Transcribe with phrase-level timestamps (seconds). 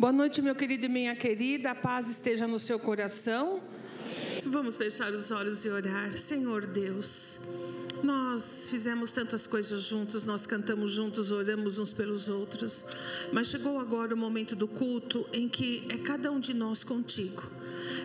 [0.00, 1.72] Boa noite, meu querido e minha querida.
[1.72, 3.60] A paz esteja no seu coração.
[4.46, 6.16] Vamos fechar os olhos e orar.
[6.16, 7.40] Senhor Deus,
[8.04, 12.86] nós fizemos tantas coisas juntos, nós cantamos juntos, oramos uns pelos outros,
[13.32, 17.42] mas chegou agora o momento do culto em que é cada um de nós contigo.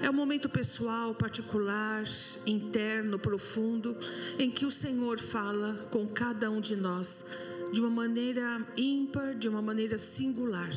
[0.02, 2.06] É um momento pessoal, particular,
[2.48, 3.96] interno, profundo,
[4.40, 7.24] em que o Senhor fala com cada um de nós
[7.72, 10.72] de uma maneira ímpar, de uma maneira singular.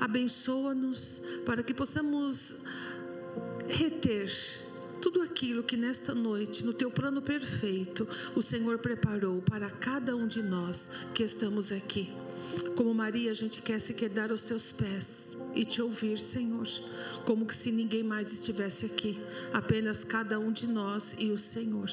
[0.00, 2.54] Abençoa-nos para que possamos
[3.68, 4.30] reter
[5.00, 10.26] tudo aquilo que nesta noite, no teu plano perfeito, o Senhor preparou para cada um
[10.26, 12.12] de nós que estamos aqui.
[12.74, 16.66] Como Maria, a gente quer se quedar aos teus pés e te ouvir, Senhor,
[17.24, 19.18] como se ninguém mais estivesse aqui,
[19.52, 21.88] apenas cada um de nós e o Senhor.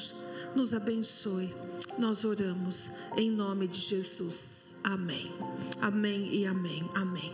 [0.54, 1.52] Nos abençoe.
[1.98, 4.70] Nós oramos em nome de Jesus.
[4.82, 5.32] Amém.
[5.80, 6.88] Amém e amém.
[6.94, 7.32] Amém.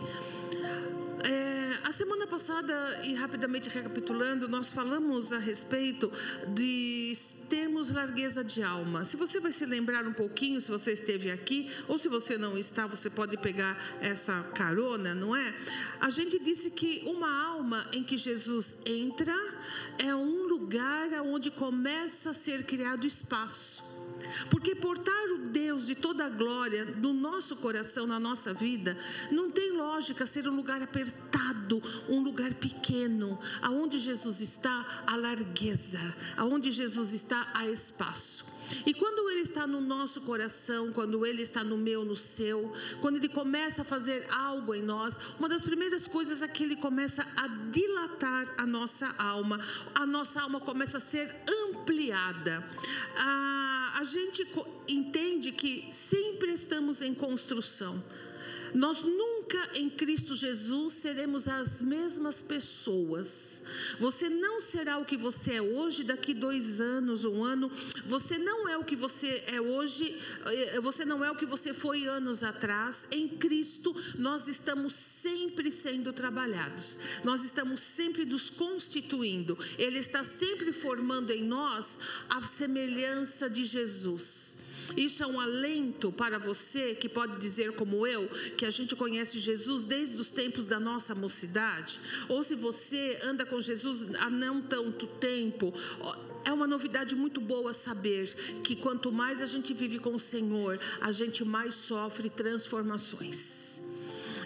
[2.01, 6.11] Semana passada, e rapidamente recapitulando, nós falamos a respeito
[6.51, 7.15] de
[7.47, 9.05] termos largueza de alma.
[9.05, 12.57] Se você vai se lembrar um pouquinho, se você esteve aqui, ou se você não
[12.57, 15.53] está, você pode pegar essa carona, não é?
[15.99, 19.37] A gente disse que uma alma em que Jesus entra
[19.99, 23.90] é um lugar onde começa a ser criado espaço.
[24.49, 28.97] Porque portar o Deus de toda a glória no nosso coração, na nossa vida,
[29.31, 33.39] não tem lógica ser um lugar apertado, um lugar pequeno.
[33.61, 36.15] Aonde Jesus está, a largueza.
[36.37, 38.50] Aonde Jesus está, a espaço.
[38.85, 43.17] E quando Ele está no nosso coração, quando Ele está no meu, no seu, quando
[43.17, 47.25] Ele começa a fazer algo em nós, uma das primeiras coisas é que Ele começa
[47.37, 49.59] a dilatar a nossa alma,
[49.95, 52.63] a nossa alma começa a ser ampliada.
[53.17, 54.47] Ah, a gente
[54.87, 58.01] entende que sempre estamos em construção.
[58.73, 59.30] Nós nunca
[59.75, 63.51] em Cristo Jesus seremos as mesmas pessoas
[63.99, 67.71] você não será o que você é hoje, daqui dois anos, um ano.
[68.05, 71.73] Você não é o que você é hoje, eh, você não é o que você
[71.73, 73.05] foi anos atrás.
[73.11, 79.57] Em Cristo, nós estamos sempre sendo trabalhados, nós estamos sempre nos constituindo.
[79.77, 81.97] Ele está sempre formando em nós
[82.29, 84.50] a semelhança de Jesus.
[84.95, 89.39] Isso é um alento para você que pode dizer, como eu, que a gente conhece
[89.39, 94.61] Jesus desde os tempos da nossa mocidade, ou se você anda com Jesus há não
[94.61, 95.73] tanto tempo.
[96.43, 100.79] É uma novidade muito boa saber que quanto mais a gente vive com o Senhor,
[100.99, 103.90] a gente mais sofre transformações.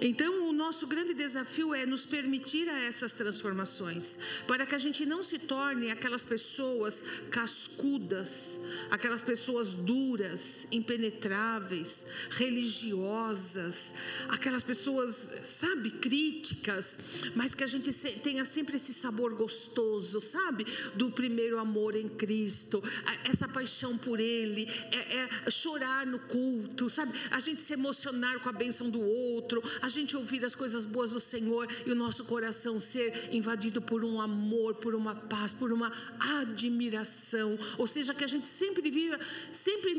[0.01, 4.17] Então, o nosso grande desafio é nos permitir a essas transformações,
[4.47, 13.93] para que a gente não se torne aquelas pessoas cascudas, aquelas pessoas duras, impenetráveis, religiosas,
[14.29, 16.97] aquelas pessoas, sabe, críticas,
[17.35, 22.83] mas que a gente tenha sempre esse sabor gostoso, sabe, do primeiro amor em Cristo,
[23.23, 28.49] essa paixão por Ele, é, é chorar no culto, sabe, a gente se emocionar com
[28.49, 32.25] a bênção do outro, a gente ouvir as coisas boas do Senhor e o nosso
[32.25, 37.57] coração ser invadido por um amor, por uma paz, por uma admiração.
[37.77, 39.19] Ou seja, que a gente sempre viva,
[39.51, 39.95] sempre,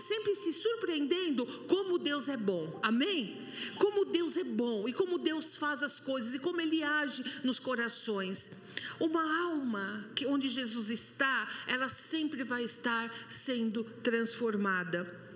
[0.00, 2.80] sempre se surpreendendo como Deus é bom.
[2.82, 3.46] Amém?
[3.76, 7.58] Como Deus é bom e como Deus faz as coisas e como Ele age nos
[7.58, 8.52] corações.
[8.98, 15.27] Uma alma que onde Jesus está, ela sempre vai estar sendo transformada.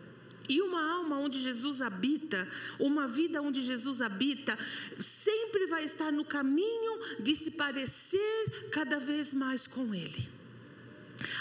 [0.52, 2.46] E uma alma onde Jesus habita,
[2.78, 4.58] uma vida onde Jesus habita,
[4.98, 10.28] sempre vai estar no caminho de se parecer cada vez mais com Ele.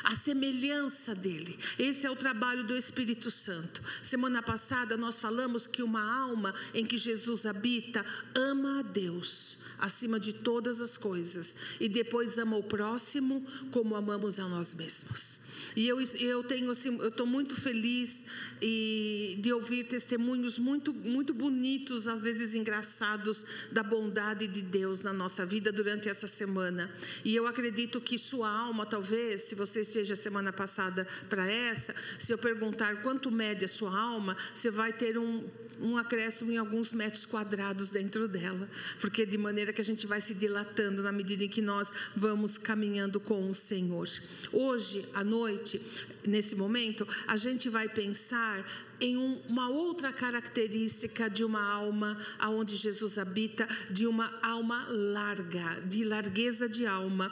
[0.05, 1.59] A semelhança dele.
[1.77, 3.83] Esse é o trabalho do Espírito Santo.
[4.01, 10.21] Semana passada nós falamos que uma alma em que Jesus habita ama a Deus acima
[10.21, 15.41] de todas as coisas e depois ama o próximo como amamos a nós mesmos.
[15.75, 18.23] E eu, eu tenho assim, eu estou muito feliz
[18.61, 25.13] e, de ouvir testemunhos muito, muito bonitos, às vezes engraçados, da bondade de Deus na
[25.13, 26.91] nossa vida durante essa semana.
[27.23, 32.33] E eu acredito que sua alma, talvez, se você esteja semana passada para essa, se
[32.33, 35.47] eu perguntar quanto mede a sua alma, você vai ter um,
[35.79, 38.69] um acréscimo em alguns metros quadrados dentro dela,
[38.99, 42.57] porque de maneira que a gente vai se dilatando na medida em que nós vamos
[42.57, 44.07] caminhando com o Senhor.
[44.51, 45.81] Hoje à noite noite,
[46.27, 48.65] nesse momento, a gente vai pensar
[48.99, 55.81] em um, uma outra característica de uma alma aonde Jesus habita, de uma alma larga,
[55.81, 57.31] de largueza de alma.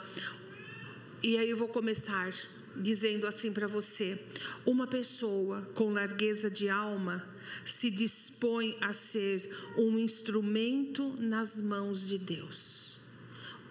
[1.22, 2.32] E aí eu vou começar
[2.76, 4.18] dizendo assim para você:
[4.64, 7.28] uma pessoa com largueza de alma
[7.64, 12.98] se dispõe a ser um instrumento nas mãos de Deus.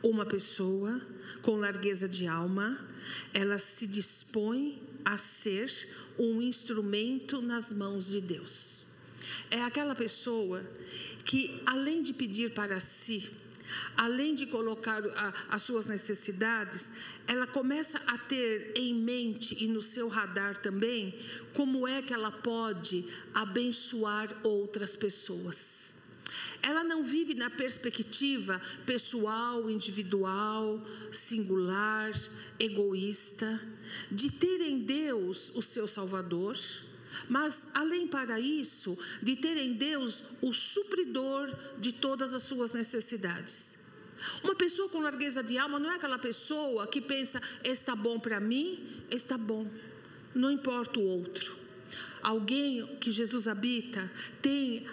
[0.04, 1.02] Uma pessoa
[1.42, 2.78] com largueza de alma,
[3.34, 5.72] ela se dispõe a ser
[6.18, 8.88] um instrumento nas mãos de Deus.
[9.50, 10.64] É aquela pessoa
[11.26, 13.32] que, além de pedir para si,
[13.96, 16.88] além de colocar a, as suas necessidades,
[17.28, 21.18] ela começa a ter em mente e no seu radar também
[21.54, 25.89] como é que ela pode abençoar outras pessoas.
[26.62, 32.12] Ela não vive na perspectiva pessoal, individual, singular,
[32.60, 33.60] egoísta,
[34.12, 36.58] de ter em Deus o seu Salvador,
[37.30, 43.80] mas além para isso, de ter em Deus o supridor de todas as suas necessidades.
[44.44, 48.40] Uma pessoa com largueza de alma não é aquela pessoa que pensa, está bom para
[48.40, 49.66] mim, está bom,
[50.36, 51.58] não importa o outro.
[52.22, 54.86] Alguém que Jesus habita tem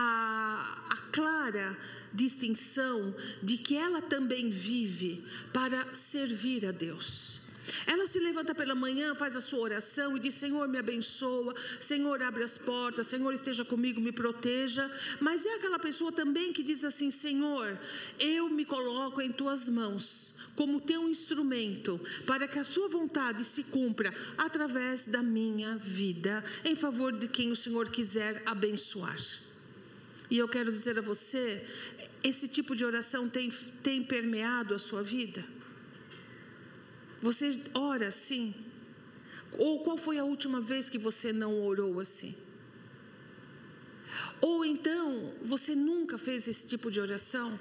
[0.00, 1.76] a, a clara
[2.12, 7.40] distinção de que ela também vive para servir a Deus.
[7.86, 12.20] Ela se levanta pela manhã, faz a sua oração e diz: Senhor, me abençoa, Senhor,
[12.22, 14.90] abre as portas, Senhor, esteja comigo, me proteja.
[15.20, 17.78] Mas é aquela pessoa também que diz assim: Senhor,
[18.18, 23.64] eu me coloco em tuas mãos como teu instrumento para que a sua vontade se
[23.64, 29.16] cumpra através da minha vida, em favor de quem o Senhor quiser abençoar.
[30.30, 31.66] E eu quero dizer a você:
[32.22, 33.50] esse tipo de oração tem,
[33.82, 35.44] tem permeado a sua vida?
[37.20, 38.54] Você ora assim?
[39.58, 42.34] Ou qual foi a última vez que você não orou assim?
[44.40, 47.58] Ou então, você nunca fez esse tipo de oração?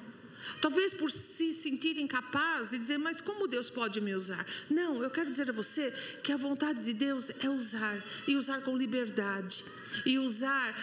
[0.61, 4.45] Talvez por se sentir incapaz de dizer, mas como Deus pode me usar?
[4.69, 5.91] Não, eu quero dizer a você
[6.23, 9.65] que a vontade de Deus é usar, e usar com liberdade,
[10.05, 10.75] e usar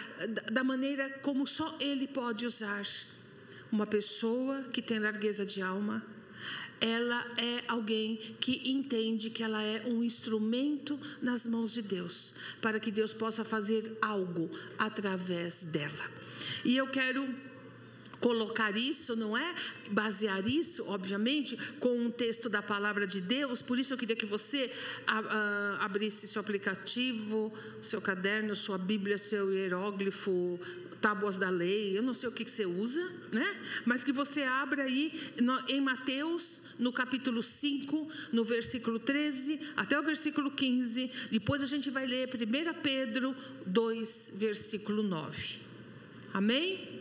[0.51, 2.85] da maneira como só Ele pode usar.
[3.71, 6.05] Uma pessoa que tem largueza de alma,
[6.79, 12.79] ela é alguém que entende que ela é um instrumento nas mãos de Deus, para
[12.79, 16.11] que Deus possa fazer algo através dela.
[16.63, 17.27] E eu quero
[18.19, 19.55] colocar isso, não é?
[19.91, 23.61] Basear isso, obviamente, com um texto da palavra de Deus.
[23.61, 24.71] Por isso eu queria que você
[25.79, 30.59] abrisse seu aplicativo, seu caderno, sua Bíblia, seu hieróglifo,
[30.99, 33.55] tábuas da lei, eu não sei o que, você usa, né?
[33.85, 35.31] Mas que você abra aí
[35.67, 41.11] em Mateus no capítulo 5, no versículo 13 até o versículo 15.
[41.31, 43.35] Depois a gente vai ler 1 Pedro
[43.65, 45.59] 2, versículo 9.
[46.33, 46.97] Amém?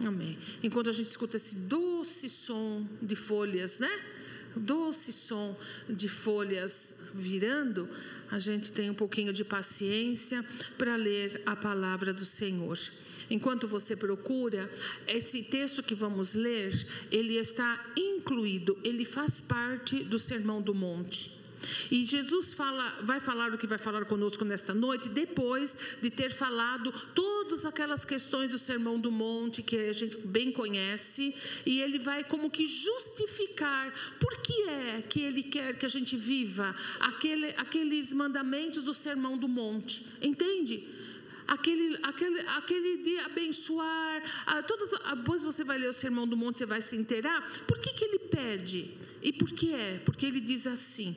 [0.00, 0.38] Amém.
[0.62, 3.90] Enquanto a gente escuta esse doce som de folhas, né?
[4.56, 5.56] Doce som
[5.88, 7.88] de folhas virando,
[8.30, 10.44] a gente tem um pouquinho de paciência
[10.76, 12.78] para ler a palavra do Senhor
[13.30, 14.70] enquanto você procura,
[15.06, 16.74] esse texto que vamos ler,
[17.10, 21.39] ele está incluído, ele faz parte do Sermão do Monte.
[21.90, 26.32] E Jesus fala, vai falar o que vai falar conosco nesta noite, depois de ter
[26.32, 31.34] falado todas aquelas questões do Sermão do Monte que a gente bem conhece,
[31.64, 36.16] e ele vai como que justificar por que é que ele quer que a gente
[36.16, 40.86] viva aquele, aqueles mandamentos do Sermão do Monte, entende?
[41.50, 44.22] aquele, aquele, aquele dia abençoar.
[44.46, 47.50] Ah, todas, depois você vai ler o Sermão do Monte, você vai se inteirar.
[47.66, 48.92] Por que, que ele pede?
[49.20, 50.00] E por que é?
[50.04, 51.16] Porque ele diz assim: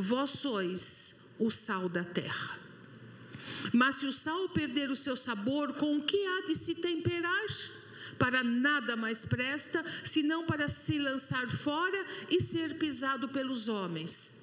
[0.00, 2.56] Vós sois o sal da terra.
[3.72, 7.48] Mas se o sal perder o seu sabor, com o que há de se temperar?
[8.16, 14.37] Para nada mais presta, senão para se lançar fora e ser pisado pelos homens.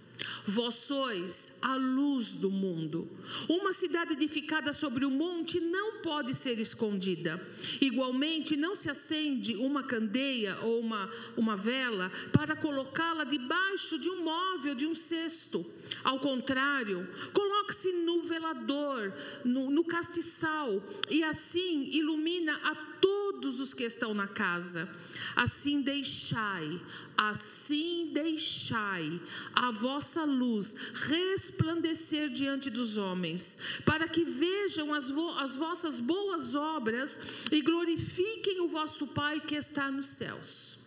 [0.45, 3.09] Vós sois a luz do mundo.
[3.49, 7.41] Uma cidade edificada sobre o monte não pode ser escondida.
[7.81, 14.23] Igualmente, não se acende uma candeia ou uma, uma vela para colocá-la debaixo de um
[14.23, 15.65] móvel, de um cesto.
[16.03, 23.83] Ao contrário, coloque-se no velador, no, no castiçal, e assim ilumina a todos os que
[23.83, 24.89] estão na casa.
[25.35, 26.81] Assim deixai,
[27.17, 29.19] assim deixai
[29.53, 36.55] a vossa luz resplandecer diante dos homens, para que vejam as, vo as vossas boas
[36.55, 37.19] obras
[37.51, 40.79] e glorifiquem o vosso Pai que está nos céus.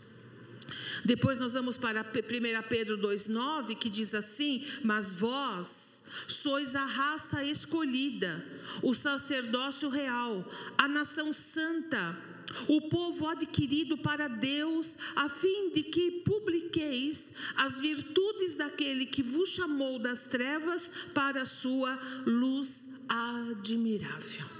[1.04, 7.44] Depois nós vamos para 1 Pedro 2,9, que diz assim: Mas vós sois a raça
[7.44, 8.44] escolhida,
[8.82, 10.44] o sacerdócio real,
[10.76, 12.16] a nação santa
[12.66, 19.50] o povo adquirido para Deus, a fim de que publiqueis as virtudes daquele que vos
[19.50, 24.57] chamou das trevas para a sua luz admirável.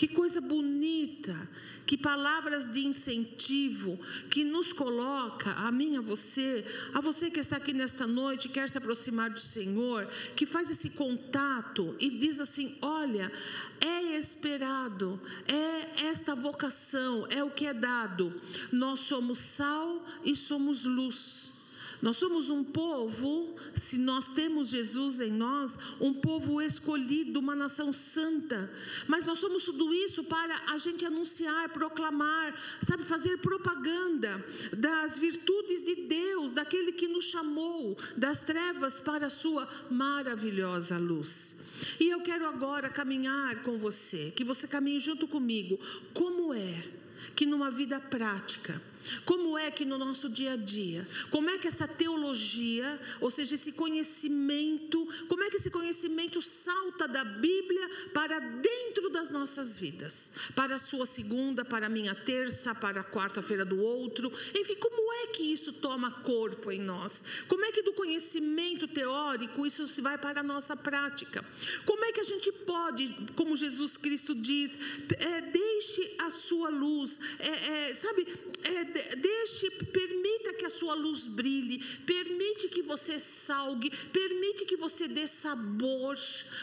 [0.00, 1.36] Que coisa bonita
[1.84, 6.64] que palavras de incentivo que nos coloca, a mim, a você,
[6.94, 10.88] a você que está aqui nesta noite, quer se aproximar do Senhor, que faz esse
[10.88, 13.30] contato e diz assim: olha,
[13.78, 18.40] é esperado, é esta vocação, é o que é dado.
[18.72, 21.59] Nós somos sal e somos luz.
[22.02, 27.92] Nós somos um povo, se nós temos Jesus em nós, um povo escolhido, uma nação
[27.92, 28.70] santa.
[29.06, 34.44] Mas nós somos tudo isso para a gente anunciar, proclamar, sabe, fazer propaganda
[34.76, 41.60] das virtudes de Deus, daquele que nos chamou das trevas para a sua maravilhosa luz.
[41.98, 45.78] E eu quero agora caminhar com você, que você caminhe junto comigo.
[46.14, 46.88] Como é
[47.36, 48.80] que numa vida prática,
[49.24, 53.54] como é que no nosso dia a dia, como é que essa teologia, ou seja,
[53.54, 60.32] esse conhecimento, como é que esse conhecimento salta da Bíblia para dentro das nossas vidas?
[60.54, 64.32] Para a sua segunda, para a minha terça, para a quarta-feira do outro.
[64.54, 67.22] Enfim, como é que isso toma corpo em nós?
[67.48, 71.44] Como é que do conhecimento teórico isso se vai para a nossa prática?
[71.84, 74.72] Como é que a gente pode, como Jesus Cristo diz,
[75.18, 78.26] é, deixe a sua luz, é, é, sabe,
[78.64, 85.08] é, deixe, permita que a sua luz brilhe, permite que você salgue, permite que você
[85.08, 86.18] dê sabor.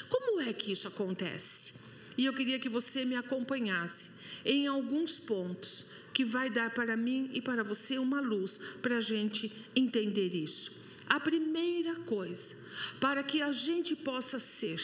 [0.09, 1.73] Como é que isso acontece?
[2.17, 4.11] E eu queria que você me acompanhasse
[4.43, 9.01] em alguns pontos que vai dar para mim e para você uma luz para a
[9.01, 10.71] gente entender isso.
[11.07, 12.55] A primeira coisa,
[12.99, 14.81] para que a gente possa ser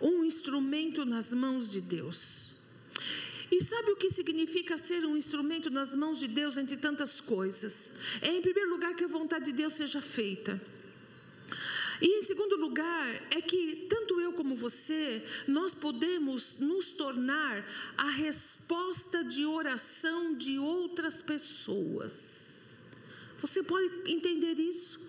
[0.00, 2.53] um instrumento nas mãos de Deus
[3.50, 7.90] e sabe o que significa ser um instrumento nas mãos de Deus entre tantas coisas?
[8.22, 10.60] É, em primeiro lugar, que a vontade de Deus seja feita.
[12.00, 17.64] E em segundo lugar, é que tanto eu como você, nós podemos nos tornar
[17.96, 22.82] a resposta de oração de outras pessoas.
[23.38, 25.04] Você pode entender isso?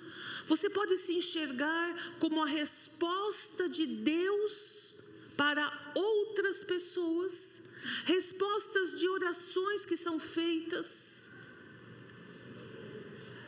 [0.45, 4.99] Você pode se enxergar como a resposta de Deus
[5.35, 7.63] para outras pessoas
[8.05, 11.29] respostas de orações que são feitas.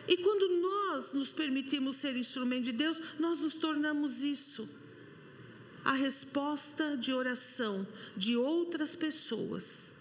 [0.07, 4.69] E quando nós nos permitimos ser instrumento de Deus, nós nos tornamos isso.
[5.83, 9.93] A resposta de oração de outras pessoas.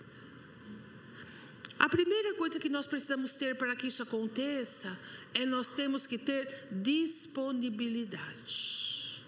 [1.78, 4.98] A primeira coisa que nós precisamos ter para que isso aconteça
[5.34, 9.24] é nós temos que ter disponibilidade.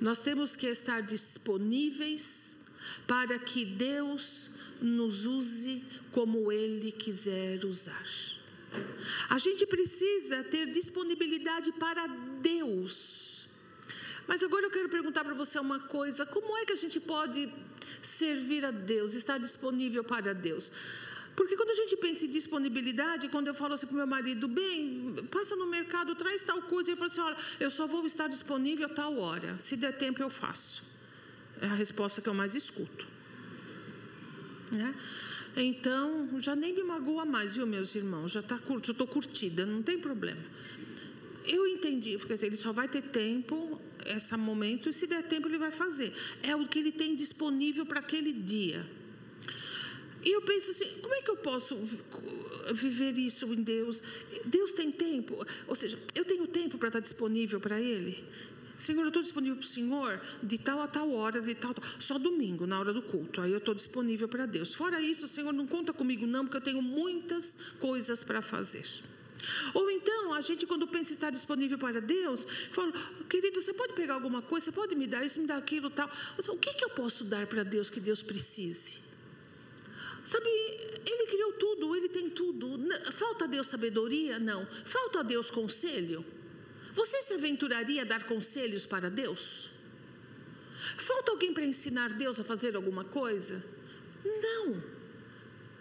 [0.00, 2.55] Nós temos que estar disponíveis
[3.06, 4.50] para que Deus
[4.80, 8.06] nos use como Ele quiser usar.
[9.30, 12.06] A gente precisa ter disponibilidade para
[12.40, 13.48] Deus.
[14.26, 17.52] Mas agora eu quero perguntar para você uma coisa: como é que a gente pode
[18.02, 20.72] servir a Deus, estar disponível para Deus?
[21.36, 24.48] Porque quando a gente pensa em disponibilidade, quando eu falo assim para o meu marido,
[24.48, 28.26] bem, passa no mercado, traz tal coisa, ele fala assim: olha, eu só vou estar
[28.26, 30.95] disponível a tal hora, se der tempo eu faço.
[31.60, 33.06] É a resposta que eu mais escuto.
[34.70, 34.94] Né?
[35.56, 38.32] Então, já nem me magoa mais, viu, meus irmãos?
[38.32, 40.42] Já tá, já estou curtida, não tem problema.
[41.46, 45.48] Eu entendi, quer dizer, ele só vai ter tempo, esse momento, e se der tempo,
[45.48, 46.12] ele vai fazer.
[46.42, 48.84] É o que ele tem disponível para aquele dia.
[50.26, 51.76] E eu penso assim: como é que eu posso
[52.74, 54.02] viver isso em Deus?
[54.44, 58.24] Deus tem tempo, ou seja, eu tenho tempo para estar disponível para Ele.
[58.76, 62.18] Senhor, eu estou disponível para o Senhor de tal a tal hora, de tal, só
[62.18, 63.40] domingo, na hora do culto.
[63.40, 64.74] Aí eu estou disponível para Deus.
[64.74, 68.84] Fora isso, Senhor, não conta comigo, não, porque eu tenho muitas coisas para fazer.
[69.74, 72.92] Ou então, a gente, quando pensa estar disponível para Deus, fala,
[73.28, 76.10] querido, você pode pegar alguma coisa, você pode me dar isso, me dar aquilo, tal.
[76.48, 78.98] O que, que eu posso dar para Deus que Deus precise?
[80.24, 82.78] Sabe, Ele criou tudo, Ele tem tudo.
[83.12, 84.38] Falta a Deus sabedoria?
[84.38, 84.66] Não.
[84.84, 86.24] Falta a Deus conselho?
[86.96, 89.68] Você se aventuraria a dar conselhos para Deus?
[90.96, 93.62] Falta alguém para ensinar Deus a fazer alguma coisa?
[94.24, 94.82] Não.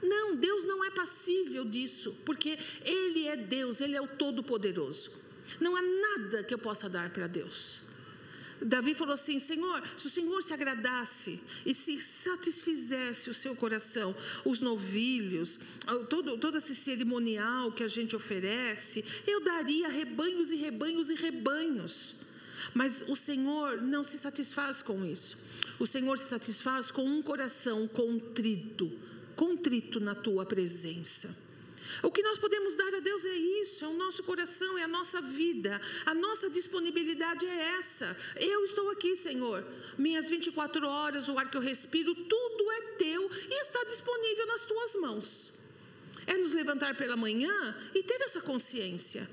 [0.03, 5.11] Não, Deus não é passível disso, porque Ele é Deus, Ele é o Todo-Poderoso.
[5.57, 7.79] Não há nada que eu possa dar para Deus.
[8.61, 14.15] Davi falou assim: Senhor, se o Senhor se agradasse e se satisfizesse o seu coração,
[14.43, 15.59] os novilhos,
[16.09, 22.15] todo, todo esse cerimonial que a gente oferece, eu daria rebanhos e rebanhos e rebanhos.
[22.73, 25.37] Mas o Senhor não se satisfaz com isso.
[25.77, 28.91] O Senhor se satisfaz com um coração contrito,
[29.35, 31.44] contrito na tua presença.
[32.03, 34.87] O que nós podemos dar a Deus é isso, é o nosso coração, é a
[34.87, 38.15] nossa vida, a nossa disponibilidade é essa.
[38.35, 39.65] Eu estou aqui, Senhor,
[39.97, 44.61] minhas 24 horas, o ar que eu respiro, tudo é teu e está disponível nas
[44.61, 45.59] tuas mãos.
[46.27, 49.29] É nos levantar pela manhã e ter essa consciência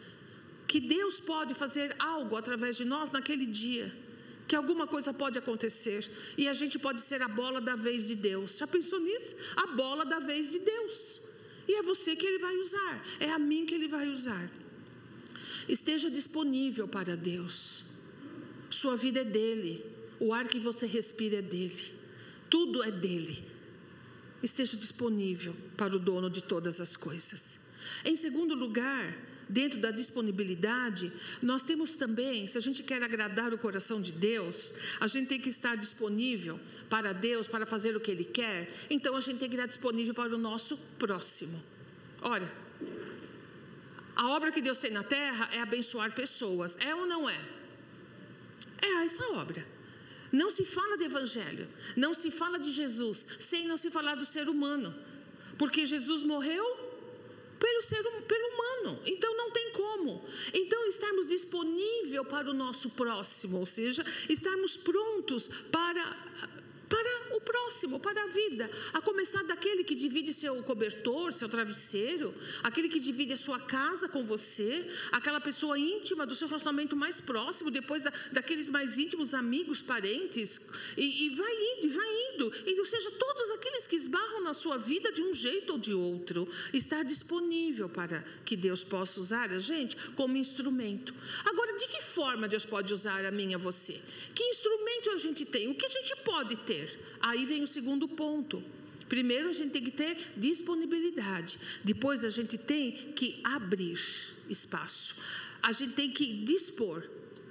[0.69, 3.93] que Deus pode fazer algo através de nós naquele dia
[4.47, 8.15] que alguma coisa pode acontecer e a gente pode ser a bola da vez de
[8.15, 8.59] Deus.
[8.59, 9.35] Já pensou nisso?
[9.57, 11.21] A bola da vez de Deus.
[11.67, 14.51] E é você que ele vai usar, é a mim que ele vai usar.
[15.69, 17.85] Esteja disponível para Deus.
[18.71, 19.85] Sua vida é dele,
[20.19, 21.95] o ar que você respira é dele,
[22.49, 23.45] tudo é dele.
[24.43, 27.61] Esteja disponível para o dono de todas as coisas.
[28.05, 29.17] Em segundo lugar,
[29.53, 34.75] dentro da disponibilidade, nós temos também, se a gente quer agradar o coração de Deus,
[34.99, 39.15] a gente tem que estar disponível para Deus, para fazer o que Ele quer, então
[39.15, 41.63] a gente tem que estar disponível para o nosso próximo.
[42.23, 42.51] Olha,
[44.17, 47.41] a obra que Deus tem na terra é abençoar pessoas, é ou não é?
[48.81, 49.67] É essa obra.
[50.33, 54.25] Não se fala de evangelho, não se fala de Jesus, sem não se falar do
[54.25, 54.95] ser humano,
[55.59, 56.92] porque Jesus morreu
[57.63, 59.01] pelo ser pelo humano.
[59.07, 60.25] Então não tem como.
[60.53, 66.05] Então estarmos disponível para o nosso próximo, ou seja, estarmos prontos para
[66.93, 68.71] para o próximo, para a vida.
[68.93, 74.07] A começar daquele que divide seu cobertor, seu travesseiro, aquele que divide a sua casa
[74.11, 79.33] com você, aquela pessoa íntima do seu relacionamento mais próximo, depois da, daqueles mais íntimos
[79.33, 80.61] amigos, parentes,
[80.95, 82.53] e, e vai indo, e vai indo.
[82.67, 85.95] E, ou seja, todos aqueles que esbarram na sua vida de um jeito ou de
[85.95, 91.15] outro, estar disponível para que Deus possa usar a gente como instrumento.
[91.47, 93.99] Agora, de que forma Deus pode usar a mim e a você?
[94.35, 95.71] Que instrumento a gente tem?
[95.71, 96.82] O que a gente pode ter?
[97.21, 98.63] Aí vem o segundo ponto.
[99.09, 101.59] Primeiro a gente tem que ter disponibilidade.
[101.85, 103.99] Depois a gente tem que abrir
[104.49, 105.17] espaço.
[105.63, 107.07] A gente tem que dispor,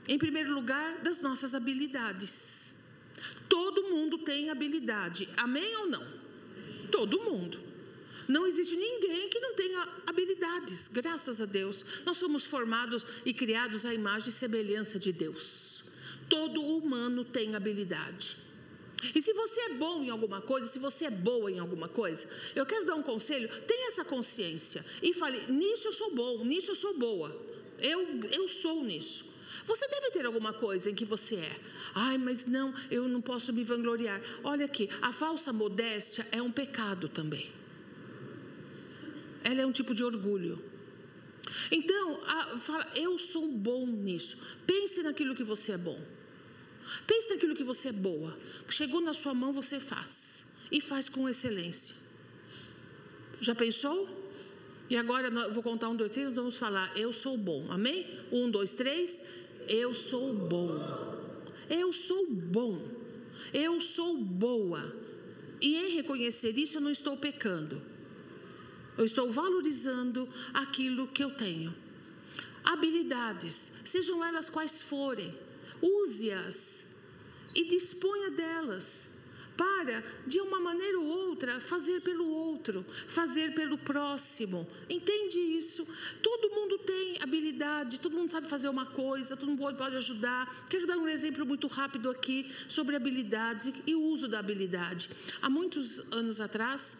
[0.07, 2.73] em primeiro lugar, das nossas habilidades.
[3.47, 5.29] Todo mundo tem habilidade.
[5.37, 6.05] Amém ou não?
[6.91, 7.59] Todo mundo.
[8.27, 11.85] Não existe ninguém que não tenha habilidades, graças a Deus.
[12.05, 15.83] Nós somos formados e criados à imagem e semelhança de Deus.
[16.29, 18.37] Todo humano tem habilidade.
[19.15, 22.27] E se você é bom em alguma coisa, se você é boa em alguma coisa,
[22.55, 26.71] eu quero dar um conselho: tenha essa consciência e fale: nisso eu sou bom, nisso
[26.71, 27.35] eu sou boa,
[27.79, 29.31] eu, eu sou nisso.
[29.65, 31.59] Você deve ter alguma coisa em que você é.
[31.93, 34.21] Ai, mas não, eu não posso me vangloriar.
[34.43, 37.51] Olha aqui, a falsa modéstia é um pecado também.
[39.43, 40.63] Ela é um tipo de orgulho.
[41.71, 44.37] Então, a, fala, eu sou bom nisso.
[44.65, 45.99] Pense naquilo que você é bom.
[47.07, 48.37] Pense naquilo que você é boa.
[48.69, 50.45] Chegou na sua mão, você faz.
[50.71, 51.95] E faz com excelência.
[53.39, 54.09] Já pensou?
[54.89, 56.91] E agora eu vou contar um, dois, três, vamos falar.
[56.97, 57.65] Eu sou bom.
[57.69, 58.07] Amém?
[58.31, 59.21] Um, dois, três.
[59.67, 60.79] Eu sou bom.
[61.69, 62.81] Eu sou bom.
[63.53, 64.95] Eu sou boa.
[65.59, 67.81] E em reconhecer isso, eu não estou pecando.
[68.97, 71.73] Eu estou valorizando aquilo que eu tenho.
[72.63, 75.33] Habilidades, sejam elas quais forem
[75.81, 76.80] use-as
[77.53, 79.11] e disponha delas
[79.61, 84.67] para, de uma maneira ou outra, fazer pelo outro, fazer pelo próximo.
[84.89, 85.87] Entende isso?
[86.23, 90.65] Todo mundo tem habilidade, todo mundo sabe fazer uma coisa, todo mundo pode ajudar.
[90.67, 95.09] Quero dar um exemplo muito rápido aqui sobre habilidades e o uso da habilidade.
[95.41, 96.97] Há muitos anos atrás,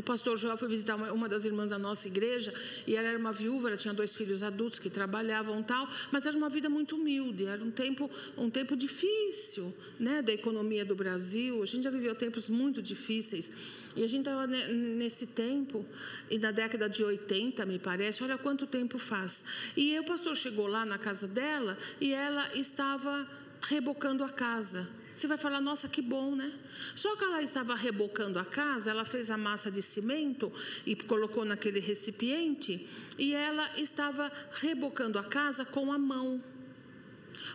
[0.00, 2.52] o pastor Joel foi visitar uma, uma, das irmãs da nossa igreja
[2.86, 6.36] e ela era uma viúva, ela tinha dois filhos adultos que trabalhavam tal, mas era
[6.36, 11.62] uma vida muito humilde, era um tempo, um tempo difícil né, da economia do Brasil.
[11.62, 13.50] A gente já viveu tempos muito difíceis
[13.96, 15.84] e a gente estava nesse tempo,
[16.30, 19.42] e na década de 80, me parece, olha quanto tempo faz.
[19.74, 23.26] E o pastor chegou lá na casa dela e ela estava
[23.62, 24.86] rebocando a casa.
[25.16, 26.52] Você vai falar, nossa, que bom, né?
[26.94, 30.52] Só que ela estava rebocando a casa, ela fez a massa de cimento
[30.84, 36.44] e colocou naquele recipiente, e ela estava rebocando a casa com a mão.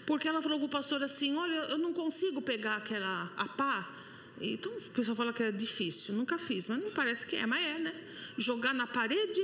[0.08, 3.88] Porque ela falou para o pastor assim: Olha, eu não consigo pegar aquela a pá.
[4.42, 7.64] Então o pessoal fala que é difícil, nunca fiz, mas não parece que é, mas
[7.64, 7.94] é, né?
[8.40, 9.40] Jogar na parede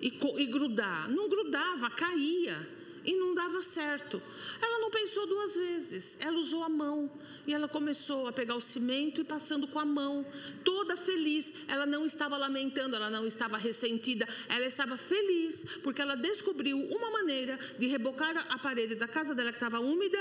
[0.00, 1.10] e, e grudar.
[1.10, 2.77] Não grudava, caía
[3.08, 4.20] e não dava certo.
[4.60, 7.10] Ela não pensou duas vezes, ela usou a mão
[7.46, 10.26] e ela começou a pegar o cimento e passando com a mão,
[10.62, 11.54] toda feliz.
[11.66, 17.10] Ela não estava lamentando, ela não estava ressentida, ela estava feliz porque ela descobriu uma
[17.10, 20.18] maneira de rebocar a parede da casa dela que estava úmida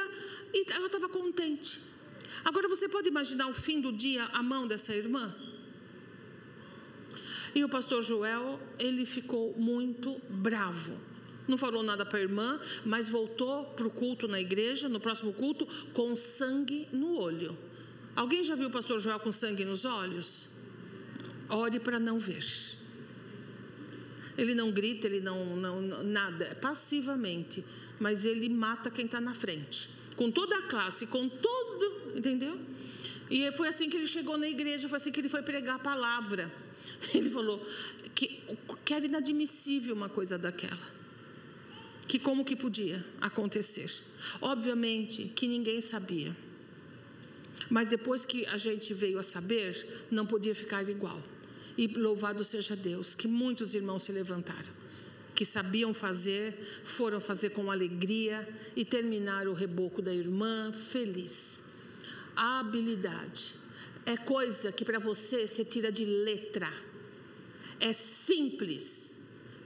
[0.54, 1.82] e ela estava contente.
[2.46, 5.36] Agora você pode imaginar o fim do dia a mão dessa irmã?
[7.54, 11.17] E o pastor Joel, ele ficou muito bravo.
[11.48, 15.32] Não falou nada para a irmã, mas voltou para o culto na igreja, no próximo
[15.34, 17.58] culto, com sangue no olho.
[18.16, 20.50] Alguém já viu o pastor Joel com sangue nos olhos?
[21.50, 22.44] Ore para não ver.
[24.38, 27.64] Ele não grita, ele não, não, não nada, é passivamente,
[28.00, 32.60] mas ele mata quem está na frente, com toda a classe, com todo, entendeu?
[33.30, 35.80] E foi assim que ele chegou na igreja, foi assim que ele foi pregar a
[35.80, 36.52] palavra.
[37.14, 37.64] Ele falou
[38.16, 38.42] que,
[38.84, 40.97] que era inadmissível uma coisa daquela.
[42.08, 43.92] Que como que podia acontecer?
[44.42, 46.36] Obviamente que ninguém sabia.
[47.70, 51.22] Mas depois que a gente veio a saber, não podia ficar igual.
[51.78, 54.70] E louvado seja Deus, que muitos irmãos se levantaram,
[55.36, 61.62] que sabiam fazer, foram fazer com alegria e terminaram o reboco da irmã feliz.
[62.36, 63.56] A habilidade
[64.06, 66.72] é coisa que para você você tira de letra.
[67.80, 69.07] É simples.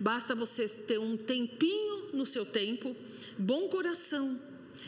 [0.02, 2.96] Basta você ter um tempinho no seu tempo,
[3.38, 4.42] bom coração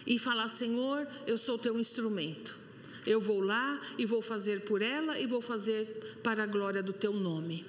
[0.07, 2.57] e falar: Senhor, eu sou teu instrumento.
[3.05, 6.91] Eu vou lá e vou fazer por ela e vou fazer para a glória do
[6.91, 7.63] teu nome.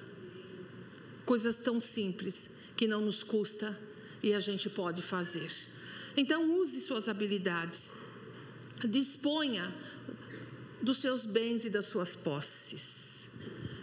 [1.23, 3.79] Coisas tão simples que não nos custa
[4.23, 5.51] e a gente pode fazer.
[6.17, 7.91] Então, use suas habilidades.
[8.89, 9.71] Disponha
[10.81, 13.04] dos seus bens e das suas posses.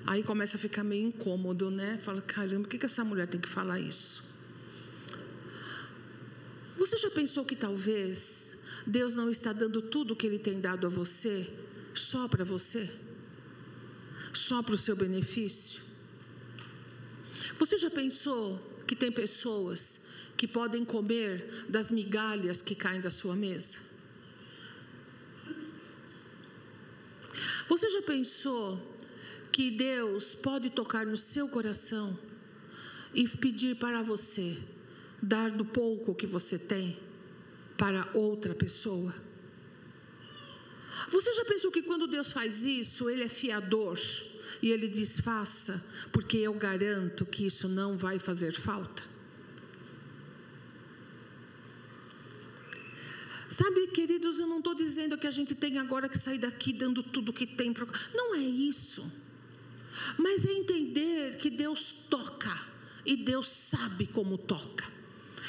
[0.06, 1.98] Aí começa a ficar meio incômodo, né?
[2.02, 4.24] Fala, caramba, por que, que essa mulher tem que falar isso?
[6.76, 10.86] Você já pensou que talvez Deus não está dando tudo o que Ele tem dado
[10.86, 11.48] a você
[11.94, 12.90] só para você?
[14.32, 15.82] Só para o seu benefício?
[17.58, 20.00] Você já pensou que tem pessoas
[20.36, 23.78] que podem comer das migalhas que caem da sua mesa?
[27.68, 28.91] Você já pensou
[29.52, 32.18] que Deus pode tocar no seu coração
[33.14, 34.56] e pedir para você
[35.22, 36.98] dar do pouco que você tem?
[37.82, 39.12] para outra pessoa.
[41.08, 43.98] Você já pensou que quando Deus faz isso, Ele é fiador
[44.62, 49.02] e Ele diz: faça, porque eu garanto que isso não vai fazer falta?
[53.48, 57.02] Sabe, queridos, eu não estou dizendo que a gente tem agora que sair daqui dando
[57.02, 57.72] tudo que tem.
[57.72, 57.84] Pra...
[58.14, 59.04] Não é isso.
[60.18, 62.56] Mas é entender que Deus toca
[63.04, 64.84] e Deus sabe como toca.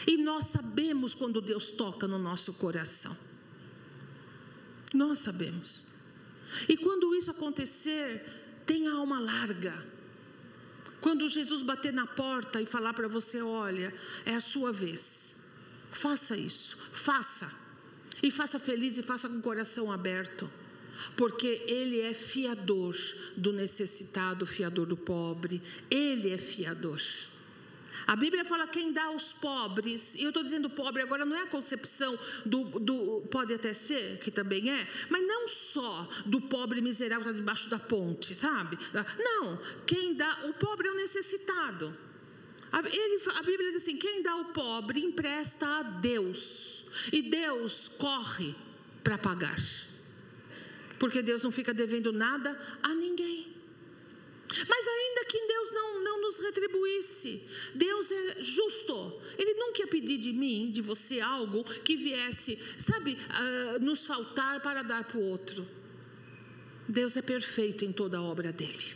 [0.08, 3.16] E nós sabemos quando Deus toca no nosso coração.
[4.94, 5.86] Nós sabemos.
[6.68, 8.24] E quando isso acontecer,
[8.66, 9.86] tenha alma larga.
[11.02, 13.94] Quando Jesus bater na porta e falar para você: olha,
[14.26, 15.36] é a sua vez.
[15.92, 17.52] Faça isso, faça.
[18.22, 20.50] E faça feliz e faça com o coração aberto.
[21.16, 22.96] Porque Ele é fiador
[23.36, 25.62] do necessitado, fiador do pobre.
[25.90, 27.02] Ele é fiador.
[28.06, 31.44] A Bíblia fala quem dá aos pobres, e eu estou dizendo pobre agora não é
[31.44, 36.82] a concepção do, do, pode até ser, que também é, mas não só do pobre
[36.82, 38.78] miserável que está debaixo da ponte, sabe?
[39.18, 41.96] Não, quem dá, o pobre é o necessitado.
[42.72, 47.90] A, ele, a Bíblia diz assim: quem dá ao pobre empresta a Deus, e Deus
[47.98, 48.56] corre
[49.04, 49.60] para pagar,
[51.04, 53.54] porque Deus não fica devendo nada a ninguém.
[54.48, 57.44] Mas ainda que Deus não, não nos retribuísse,
[57.76, 59.20] Deus é justo.
[59.38, 64.62] Ele nunca ia pedir de mim, de você, algo que viesse, sabe, uh, nos faltar
[64.62, 65.68] para dar para o outro.
[66.88, 68.94] Deus é perfeito em toda a obra dele.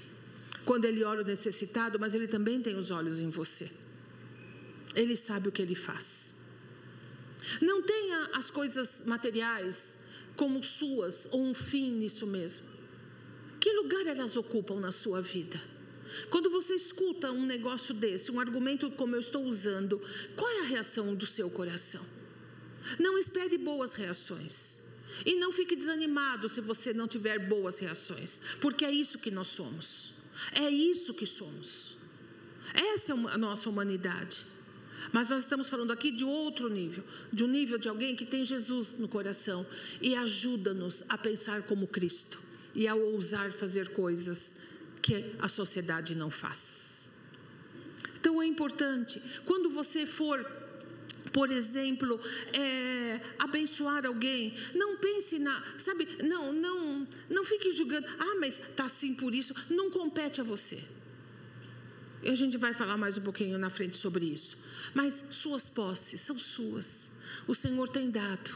[0.63, 3.69] Quando ele olha o necessitado, mas ele também tem os olhos em você.
[4.95, 6.33] Ele sabe o que ele faz.
[7.61, 10.06] Não tenha as coisas materiais
[10.37, 12.65] como suas ou um fim nisso mesmo.
[13.59, 15.59] Que lugar elas ocupam na sua vida?
[16.29, 20.01] Quando você escuta um negócio desse, um argumento como eu estou usando,
[20.35, 22.05] qual é a reação do seu coração?
[22.97, 24.87] Não espere boas reações.
[25.25, 29.47] E não fique desanimado se você não tiver boas reações, porque é isso que nós
[29.47, 30.13] somos.
[30.53, 31.97] É isso que somos.
[32.73, 34.45] Essa é a nossa humanidade.
[35.11, 38.45] Mas nós estamos falando aqui de outro nível, de um nível de alguém que tem
[38.45, 39.65] Jesus no coração
[40.01, 42.39] e ajuda-nos a pensar como Cristo
[42.75, 44.55] e a ousar fazer coisas
[45.01, 47.09] que a sociedade não faz.
[48.19, 50.45] Então é importante, quando você for
[51.31, 52.19] por exemplo,
[52.51, 58.85] é, abençoar alguém, não pense na, sabe, não, não, não fique julgando, ah, mas está
[58.85, 60.83] assim por isso, não compete a você.
[62.23, 64.57] E a gente vai falar mais um pouquinho na frente sobre isso.
[64.93, 67.11] Mas suas posses são suas.
[67.47, 68.55] O Senhor tem dado.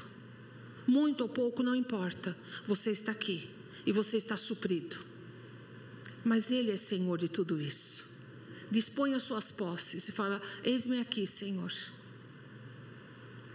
[0.88, 2.36] Muito ou pouco, não importa.
[2.66, 3.50] Você está aqui
[3.86, 4.98] e você está suprido.
[6.24, 8.10] Mas Ele é Senhor de tudo isso.
[8.70, 11.74] dispõe as suas posses e fala: Eis-me aqui, Senhor.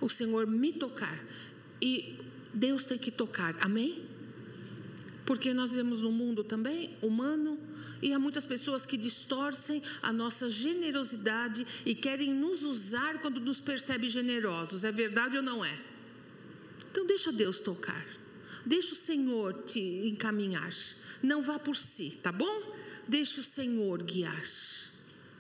[0.01, 1.19] O Senhor me tocar.
[1.81, 2.19] E
[2.53, 4.05] Deus tem que tocar, amém?
[5.27, 7.59] Porque nós vemos no mundo também humano
[8.01, 13.61] e há muitas pessoas que distorcem a nossa generosidade e querem nos usar quando nos
[13.61, 14.85] percebe generosos.
[14.85, 15.77] É verdade ou não é?
[16.91, 18.07] Então deixa Deus tocar.
[18.65, 20.73] Deixa o Senhor te encaminhar.
[21.23, 22.75] Não vá por si, tá bom?
[23.09, 24.45] Deixe o Senhor guiar.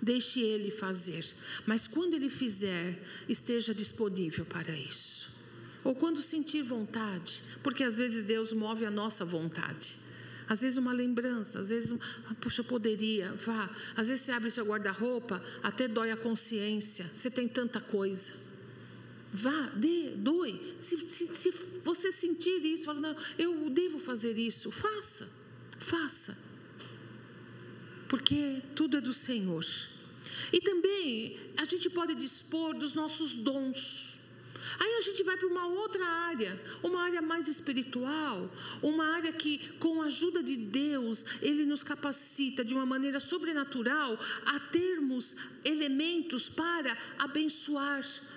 [0.01, 1.25] Deixe Ele fazer.
[1.67, 5.36] Mas quando Ele fizer, esteja disponível para isso.
[5.87, 9.99] Ou quando sentir vontade, porque às vezes Deus move a nossa vontade.
[10.49, 13.69] Às vezes uma lembrança, às vezes, ah, puxa, poderia, vá.
[13.97, 17.11] Às vezes você abre seu guarda-roupa, até dói a consciência.
[17.15, 18.33] Você tem tanta coisa.
[19.33, 20.77] Vá, dê, doe.
[20.79, 21.51] Se, se, se
[21.83, 25.29] você sentir isso, fala, não, eu devo fazer isso, faça,
[25.79, 26.47] faça
[28.09, 29.65] porque tudo é do Senhor.
[30.53, 34.16] E também a gente pode dispor dos nossos dons.
[34.79, 38.51] Aí a gente vai para uma outra área, uma área mais espiritual,
[38.83, 44.19] uma área que, com a ajuda de Deus, Ele nos capacita de uma maneira sobrenatural
[44.45, 47.87] a termos elementos para abençoar.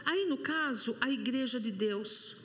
[0.06, 2.38] Aí, no caso, a igreja de Deus.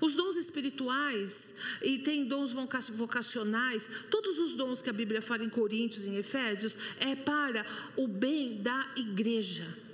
[0.00, 5.48] Os dons espirituais e tem dons vocacionais, todos os dons que a Bíblia fala em
[5.48, 9.84] Coríntios, em Efésios, é para o bem da igreja.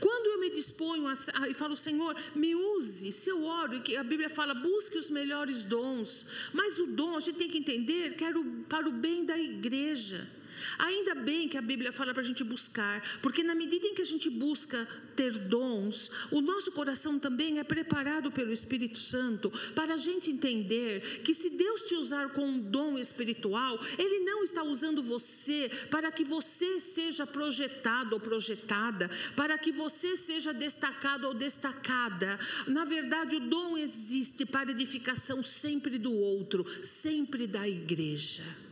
[0.00, 3.96] Quando eu me disponho a, a, e falo, Senhor, me use, se eu oro, que
[3.96, 8.14] a Bíblia fala, busque os melhores dons, mas o dom a gente tem que entender
[8.16, 10.37] que era o, para o bem da igreja.
[10.78, 14.02] Ainda bem que a Bíblia fala para a gente buscar, porque na medida em que
[14.02, 19.94] a gente busca ter dons, o nosso coração também é preparado pelo Espírito Santo para
[19.94, 24.62] a gente entender que se Deus te usar com um dom espiritual, Ele não está
[24.62, 31.34] usando você para que você seja projetado ou projetada, para que você seja destacado ou
[31.34, 32.38] destacada.
[32.66, 38.67] Na verdade, o dom existe para edificação sempre do outro, sempre da igreja.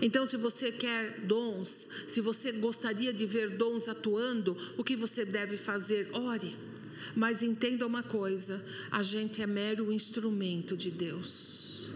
[0.00, 5.24] Então, se você quer dons, se você gostaria de ver dons atuando, o que você
[5.24, 6.08] deve fazer?
[6.12, 6.56] Ore.
[7.14, 11.88] Mas entenda uma coisa: a gente é mero instrumento de Deus.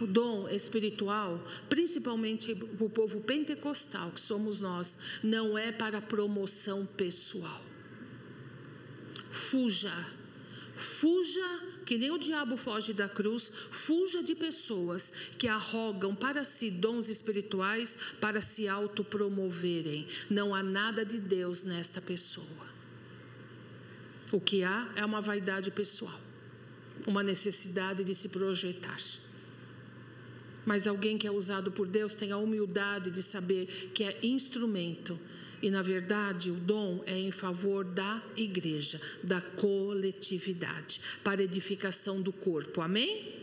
[0.00, 7.64] O dom espiritual, principalmente o povo pentecostal, que somos nós, não é para promoção pessoal.
[9.28, 10.06] Fuja,
[10.76, 16.70] fuja que nem o diabo foge da cruz, fuja de pessoas que arrogam para si
[16.70, 20.06] dons espirituais para se autopromoverem.
[20.28, 22.68] Não há nada de Deus nesta pessoa.
[24.30, 26.20] O que há é uma vaidade pessoal,
[27.06, 29.00] uma necessidade de se projetar.
[30.66, 35.18] Mas alguém que é usado por Deus tem a humildade de saber que é instrumento
[35.60, 42.32] e na verdade, o dom é em favor da igreja, da coletividade, para edificação do
[42.32, 42.80] corpo.
[42.80, 43.34] Amém?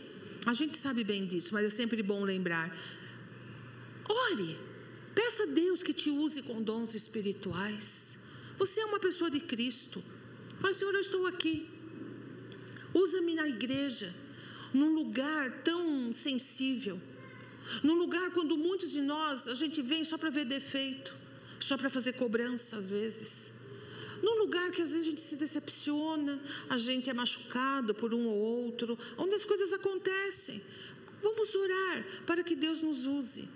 [0.46, 2.74] A gente sabe bem disso, mas é sempre bom lembrar.
[4.08, 4.56] Ore,
[5.14, 8.18] peça a Deus que te use com dons espirituais.
[8.56, 10.02] Você é uma pessoa de Cristo.
[10.60, 11.68] Fala, Senhor, eu estou aqui.
[12.94, 14.14] Usa-me na igreja,
[14.72, 16.98] num lugar tão sensível,
[17.82, 21.25] num lugar quando muitos de nós a gente vem só para ver defeito
[21.60, 23.52] só para fazer cobrança às vezes.
[24.22, 28.26] Num lugar que às vezes a gente se decepciona, a gente é machucado por um
[28.26, 30.62] ou outro, onde as coisas acontecem.
[31.22, 33.48] Vamos orar para que Deus nos use.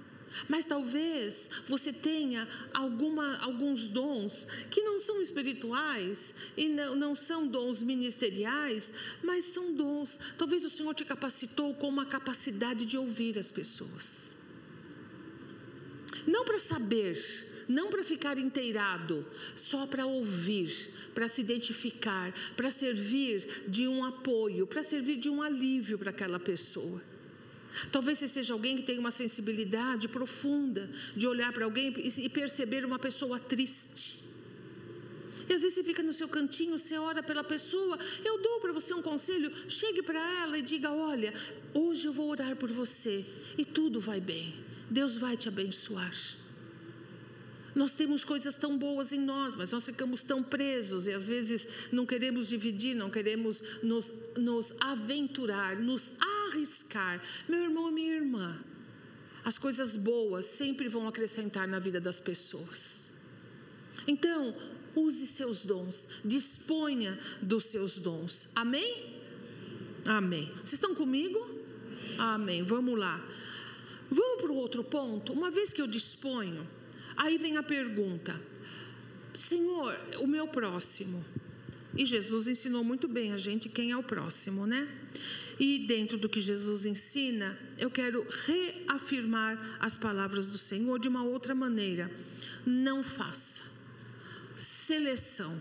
[0.49, 7.47] Mas talvez você tenha alguma, alguns dons que não são espirituais e não, não são
[7.47, 10.19] dons ministeriais, mas são dons.
[10.39, 14.31] Talvez o Senhor te capacitou com uma capacidade de ouvir as pessoas.
[16.27, 17.19] Não para saber,
[17.71, 19.25] não para ficar inteirado,
[19.57, 25.41] só para ouvir, para se identificar, para servir de um apoio, para servir de um
[25.41, 27.01] alívio para aquela pessoa.
[27.93, 32.85] Talvez você seja alguém que tem uma sensibilidade profunda de olhar para alguém e perceber
[32.85, 34.19] uma pessoa triste.
[35.49, 37.99] E às vezes você fica no seu cantinho, você ora pela pessoa.
[38.25, 41.35] Eu dou para você um conselho, chegue para ela e diga: Olha,
[41.75, 43.25] hoje eu vou orar por você
[43.59, 44.55] e tudo vai bem.
[44.89, 46.40] Deus vai te abençoar.
[47.75, 51.67] Nós temos coisas tão boas em nós, mas nós ficamos tão presos e às vezes
[51.93, 56.11] não queremos dividir, não queremos nos, nos aventurar, nos
[56.49, 57.23] arriscar.
[57.49, 58.59] Meu irmão e minha irmã,
[59.45, 63.11] as coisas boas sempre vão acrescentar na vida das pessoas.
[64.07, 64.55] Então,
[64.95, 68.49] use seus dons, disponha dos seus dons.
[68.55, 69.21] Amém?
[70.05, 70.51] Amém.
[70.57, 71.39] Vocês estão comigo?
[72.19, 72.63] Amém.
[72.63, 73.25] Vamos lá.
[74.11, 75.33] Vamos para o outro ponto.
[75.33, 76.67] Uma vez que eu disponho,
[77.17, 78.41] Aí vem a pergunta:
[79.35, 81.25] Senhor, o meu próximo.
[81.97, 84.89] E Jesus ensinou muito bem a gente quem é o próximo, né?
[85.59, 91.25] E dentro do que Jesus ensina, eu quero reafirmar as palavras do Senhor de uma
[91.25, 92.11] outra maneira.
[92.65, 93.63] Não faça
[94.57, 95.61] seleção.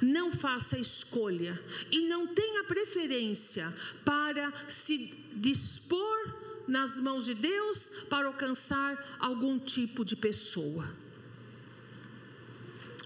[0.00, 3.74] Não faça escolha e não tenha preferência
[4.04, 6.34] para se dispor
[6.68, 10.88] nas mãos de Deus para alcançar algum tipo de pessoa.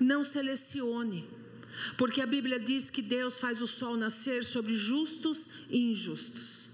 [0.00, 1.28] Não selecione,
[1.96, 6.72] porque a Bíblia diz que Deus faz o sol nascer sobre justos e injustos.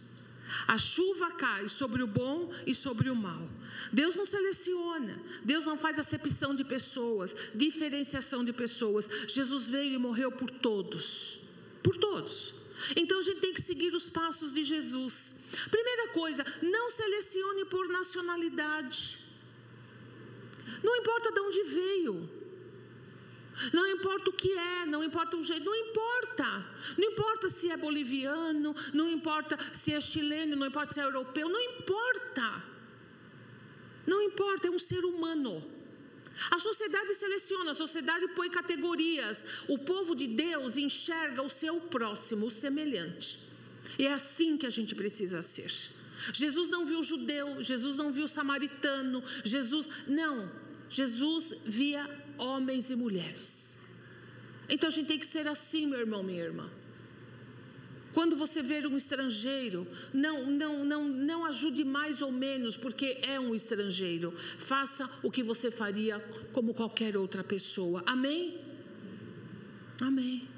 [0.66, 3.48] A chuva cai sobre o bom e sobre o mal.
[3.92, 9.08] Deus não seleciona, Deus não faz acepção de pessoas, diferenciação de pessoas.
[9.28, 11.40] Jesus veio e morreu por todos,
[11.82, 12.57] por todos.
[12.96, 15.36] Então a gente tem que seguir os passos de Jesus.
[15.70, 19.18] Primeira coisa, não selecione por nacionalidade.
[20.82, 22.38] Não importa de onde veio.
[23.72, 26.64] Não importa o que é, não importa o jeito, não importa.
[26.96, 31.48] Não importa se é boliviano, não importa se é chileno, não importa se é europeu,
[31.48, 32.64] não importa.
[34.06, 35.77] Não importa, é um ser humano.
[36.50, 39.44] A sociedade seleciona, a sociedade põe categorias.
[39.68, 43.40] O povo de Deus enxerga o seu próximo, o semelhante.
[43.98, 45.72] E é assim que a gente precisa ser.
[46.32, 49.88] Jesus não viu judeu, Jesus não viu samaritano, Jesus.
[50.06, 50.50] Não.
[50.90, 53.78] Jesus via homens e mulheres.
[54.68, 56.70] Então a gente tem que ser assim, meu irmão, minha irmã.
[58.12, 63.38] Quando você ver um estrangeiro, não, não, não, não ajude mais ou menos porque é
[63.38, 64.32] um estrangeiro.
[64.58, 66.18] Faça o que você faria
[66.52, 68.02] como qualquer outra pessoa.
[68.06, 68.58] Amém?
[70.00, 70.48] Amém.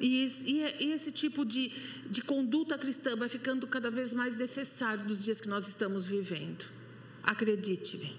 [0.00, 1.70] E esse, e esse tipo de,
[2.10, 6.64] de conduta cristã vai ficando cada vez mais necessário nos dias que nós estamos vivendo.
[7.22, 8.16] Acredite-me.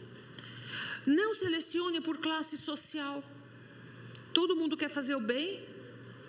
[1.06, 3.24] Não selecione por classe social.
[4.34, 5.75] Todo mundo quer fazer o bem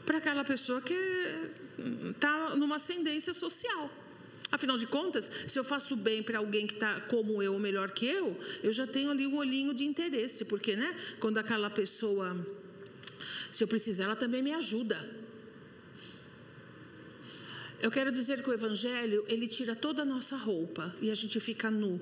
[0.07, 0.95] para aquela pessoa que
[2.11, 3.91] está numa ascendência social.
[4.51, 7.91] Afinal de contas, se eu faço bem para alguém que está como eu ou melhor
[7.91, 10.97] que eu, eu já tenho ali um olhinho de interesse, porque, né?
[11.19, 12.47] Quando aquela pessoa,
[13.51, 14.97] se eu precisar, ela também me ajuda.
[17.81, 21.39] Eu quero dizer que o Evangelho ele tira toda a nossa roupa e a gente
[21.41, 22.01] fica nu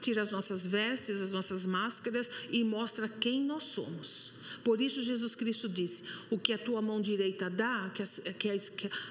[0.00, 4.32] tira as nossas vestes, as nossas máscaras e mostra quem nós somos.
[4.64, 8.48] Por isso Jesus Cristo disse: o que a tua mão direita dá, que a, que
[8.50, 8.56] a,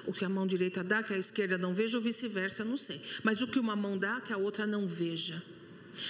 [0.06, 3.00] o que a mão direita dá, que a esquerda não veja, ou vice-versa, não sei.
[3.22, 5.42] Mas o que uma mão dá, que a outra não veja.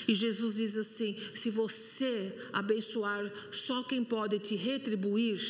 [0.07, 5.41] E Jesus diz assim: se você abençoar só quem pode te retribuir,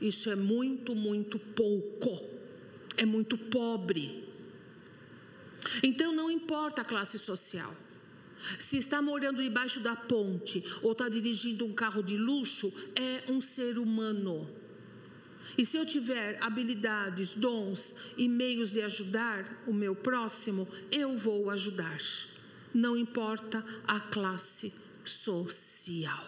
[0.00, 2.22] isso é muito, muito pouco,
[2.96, 4.24] é muito pobre.
[5.82, 7.74] Então não importa a classe social.
[8.58, 13.40] Se está morando debaixo da ponte ou está dirigindo um carro de luxo, é um
[13.40, 14.48] ser humano.
[15.56, 21.50] E se eu tiver habilidades, dons e meios de ajudar o meu próximo, eu vou
[21.50, 21.98] ajudar.
[22.72, 24.72] Não importa a classe
[25.04, 26.26] social.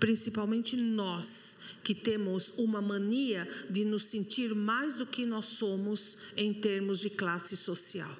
[0.00, 6.52] Principalmente nós que temos uma mania de nos sentir mais do que nós somos em
[6.52, 8.16] termos de classe social.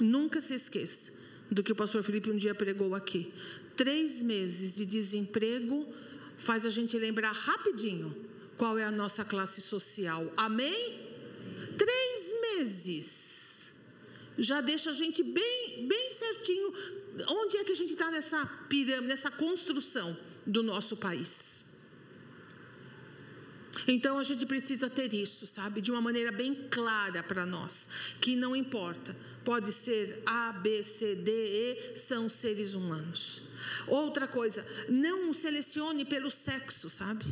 [0.00, 1.23] Nunca se esqueça
[1.54, 3.32] do que o pastor Felipe um dia pregou aqui.
[3.76, 5.86] Três meses de desemprego
[6.36, 8.14] faz a gente lembrar rapidinho
[8.56, 10.32] qual é a nossa classe social.
[10.36, 11.00] Amém?
[11.78, 13.72] Três meses
[14.36, 16.74] já deixa a gente bem, bem certinho
[17.28, 21.63] onde é que a gente está nessa pirâmide, nessa construção do nosso país.
[23.86, 27.88] Então a gente precisa ter isso, sabe, de uma maneira bem clara para nós,
[28.20, 33.42] que não importa Pode ser A, B, C, D, E, são seres humanos.
[33.86, 37.26] Outra coisa, não selecione pelo sexo, sabe?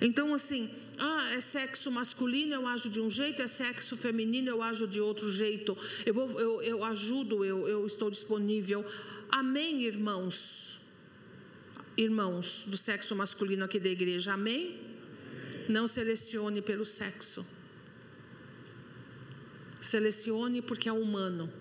[0.00, 4.60] Então, assim, ah, é sexo masculino, eu ajo de um jeito, é sexo feminino, eu
[4.60, 5.78] ajo de outro jeito.
[6.04, 8.84] Eu, vou, eu, eu ajudo, eu, eu estou disponível.
[9.30, 10.80] Amém, irmãos?
[11.96, 14.85] Irmãos do sexo masculino aqui da igreja, amém?
[15.68, 17.46] Não selecione pelo sexo.
[19.80, 21.52] Selecione porque é humano.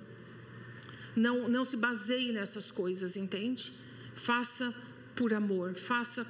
[1.16, 3.72] Não, não se baseie nessas coisas, entende?
[4.16, 4.74] Faça
[5.16, 6.28] por amor, faça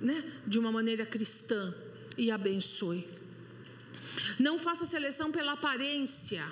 [0.00, 1.74] né, de uma maneira cristã
[2.18, 3.08] e abençoe.
[4.38, 6.44] Não faça seleção pela aparência.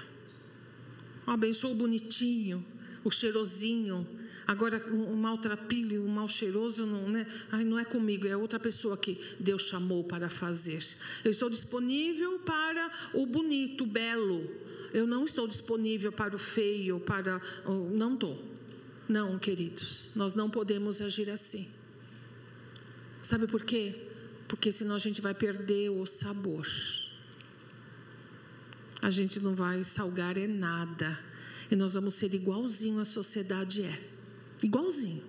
[1.26, 2.64] Abençoe o bonitinho,
[3.04, 4.06] o cheirosinho.
[4.46, 7.26] Agora, um maltrapilho, um mal cheiroso, não, né?
[7.50, 10.84] Ai, não é comigo, é outra pessoa que Deus chamou para fazer.
[11.24, 14.50] Eu estou disponível para o bonito, o belo,
[14.92, 17.40] eu não estou disponível para o feio, para.
[17.66, 18.52] Não estou.
[19.08, 21.68] Não, queridos, nós não podemos agir assim.
[23.22, 23.94] Sabe por quê?
[24.48, 26.66] Porque senão a gente vai perder o sabor.
[29.00, 31.18] A gente não vai salgar é nada.
[31.70, 34.11] E nós vamos ser igualzinho a sociedade é.
[34.62, 35.24] Igualzinho.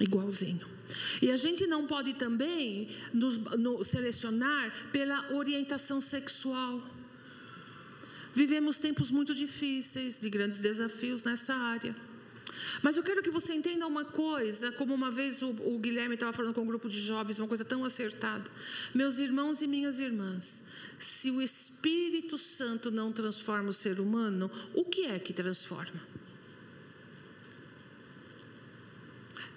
[0.00, 0.66] Igualzinho.
[1.20, 6.82] E a gente não pode também nos, no, selecionar pela orientação sexual.
[8.34, 11.94] Vivemos tempos muito difíceis, de grandes desafios nessa área.
[12.82, 16.32] Mas eu quero que você entenda uma coisa, como uma vez o, o Guilherme estava
[16.32, 18.50] falando com um grupo de jovens, uma coisa tão acertada.
[18.94, 20.64] Meus irmãos e minhas irmãs,
[20.98, 26.00] se o Espírito Santo não transforma o ser humano, o que é que transforma?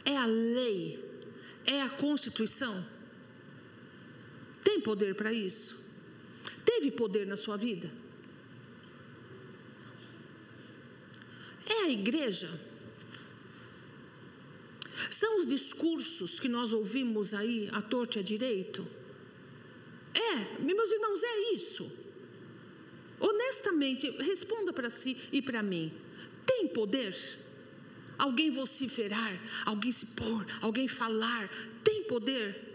[0.06, 1.04] É a lei?
[1.66, 2.86] É a Constituição?
[4.64, 5.84] Tem poder para isso?
[6.64, 7.92] Teve poder na sua vida?
[11.68, 12.50] É a igreja?
[15.10, 18.86] São os discursos que nós ouvimos aí, à torta e à direito?
[20.14, 21.92] É, meus irmãos, é isso.
[23.20, 25.92] Honestamente, responda para si e para mim:
[26.46, 27.16] tem poder?
[28.18, 31.50] Alguém vociferar, alguém se pôr, alguém falar,
[31.84, 32.74] tem poder?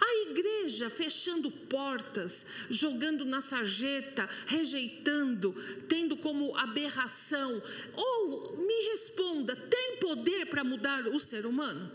[0.00, 5.52] A igreja fechando portas, jogando na sarjeta, rejeitando,
[5.88, 7.60] tendo como aberração.
[7.94, 11.90] Ou me responda: tem poder para mudar o ser humano?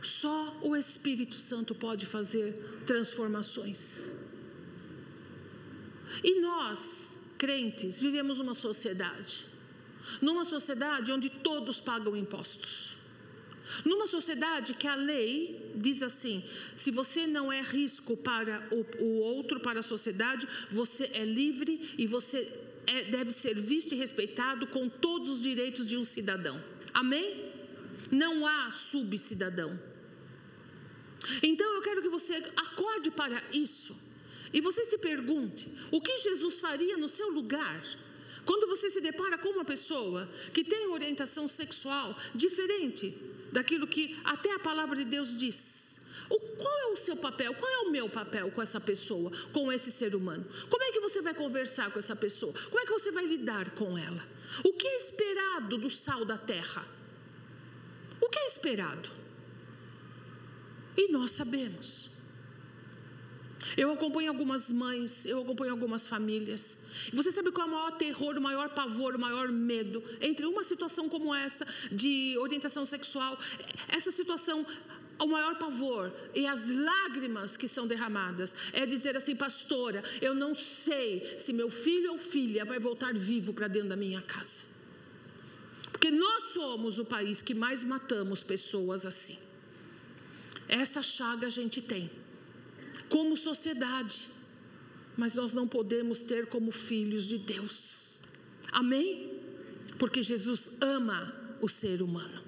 [0.00, 2.54] Só o Espírito Santo pode fazer
[2.86, 4.12] transformações.
[6.22, 7.11] E nós,
[7.42, 9.52] crentes, vivemos uma sociedade
[10.20, 12.96] numa sociedade onde todos pagam impostos.
[13.84, 16.44] Numa sociedade que a lei diz assim:
[16.76, 21.94] se você não é risco para o, o outro, para a sociedade, você é livre
[21.96, 22.52] e você
[22.86, 26.62] é, deve ser visto e respeitado com todos os direitos de um cidadão.
[26.92, 27.50] Amém?
[28.10, 29.78] Não há subcidadão.
[31.42, 33.96] Então eu quero que você acorde para isso
[34.52, 37.82] e você se pergunte: o que Jesus faria no seu lugar?
[38.44, 43.16] Quando você se depara com uma pessoa que tem orientação sexual diferente
[43.52, 47.54] daquilo que até a palavra de Deus diz, o, qual é o seu papel?
[47.54, 50.44] Qual é o meu papel com essa pessoa, com esse ser humano?
[50.68, 52.52] Como é que você vai conversar com essa pessoa?
[52.52, 54.26] Como é que você vai lidar com ela?
[54.64, 56.86] O que é esperado do sal da terra?
[58.20, 59.10] O que é esperado?
[60.96, 62.11] E nós sabemos.
[63.76, 66.78] Eu acompanho algumas mães, eu acompanho algumas famílias.
[67.12, 70.46] E você sabe qual é o maior terror, o maior pavor, o maior medo entre
[70.46, 73.38] uma situação como essa de orientação sexual?
[73.88, 74.66] Essa situação
[75.18, 80.54] o maior pavor e as lágrimas que são derramadas é dizer assim, pastora, eu não
[80.54, 84.64] sei se meu filho ou filha vai voltar vivo para dentro da minha casa.
[85.92, 89.38] Porque nós somos o país que mais matamos pessoas assim.
[90.66, 92.10] Essa chaga a gente tem
[93.12, 94.26] como sociedade,
[95.18, 98.22] mas nós não podemos ter como filhos de Deus.
[98.72, 99.38] Amém?
[99.98, 102.42] Porque Jesus ama o ser humano.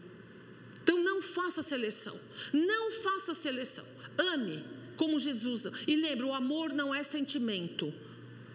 [0.82, 2.18] Então não faça seleção,
[2.50, 3.84] não faça seleção.
[4.16, 4.64] Ame
[4.96, 5.66] como Jesus.
[5.86, 7.92] E lembre, o amor não é sentimento.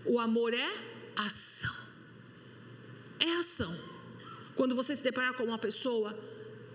[0.03, 0.68] O amor é
[1.16, 1.76] ação.
[3.20, 3.78] É ação.
[4.55, 6.18] Quando você se deparar com uma pessoa,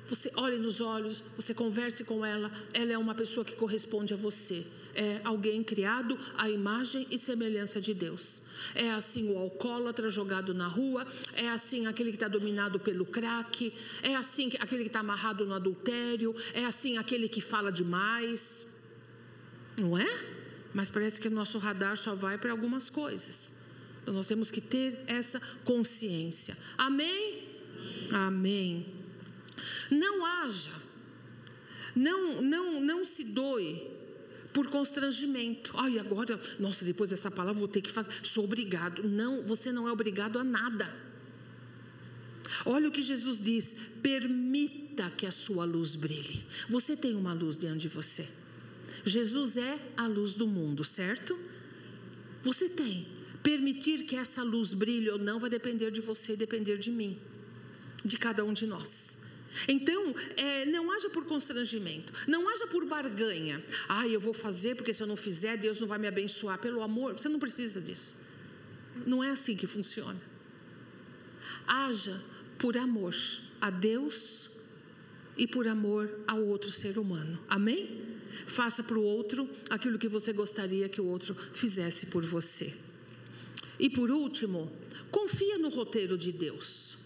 [0.06, 4.16] você olhe nos olhos, você converse com ela, ela é uma pessoa que corresponde a
[4.16, 4.64] você
[4.94, 8.42] é alguém criado à imagem e semelhança de Deus.
[8.74, 13.72] É assim o alcoólatra jogado na rua, é assim aquele que está dominado pelo crack,
[14.02, 18.66] é assim aquele que está amarrado no adultério, é assim aquele que fala demais.
[19.78, 20.08] Não é?
[20.72, 23.52] Mas parece que o nosso radar só vai para algumas coisas.
[24.02, 26.56] Então nós temos que ter essa consciência.
[26.76, 27.48] Amém?
[28.12, 28.86] Amém.
[29.90, 30.70] Não haja,
[31.94, 33.93] não, não, não se doe
[34.54, 35.74] por constrangimento.
[35.76, 38.10] Ai, agora, nossa, depois dessa palavra vou ter que fazer.
[38.22, 39.02] Sou obrigado.
[39.02, 40.94] Não, você não é obrigado a nada.
[42.64, 46.44] Olha o que Jesus diz: permita que a sua luz brilhe.
[46.68, 48.28] Você tem uma luz dentro de você.
[49.04, 51.36] Jesus é a luz do mundo, certo?
[52.44, 53.08] Você tem.
[53.42, 57.18] Permitir que essa luz brilhe ou não vai depender de você, depender de mim,
[58.04, 59.13] de cada um de nós.
[59.68, 63.62] Então, é, não haja por constrangimento, não haja por barganha.
[63.88, 66.58] Ah, eu vou fazer porque se eu não fizer, Deus não vai me abençoar.
[66.58, 68.16] Pelo amor, você não precisa disso.
[69.06, 70.20] Não é assim que funciona.
[71.66, 72.20] Haja
[72.58, 73.14] por amor
[73.60, 74.50] a Deus
[75.36, 77.38] e por amor ao outro ser humano.
[77.48, 78.02] Amém?
[78.46, 82.74] Faça para o outro aquilo que você gostaria que o outro fizesse por você.
[83.78, 84.70] E por último,
[85.10, 87.03] confia no roteiro de Deus.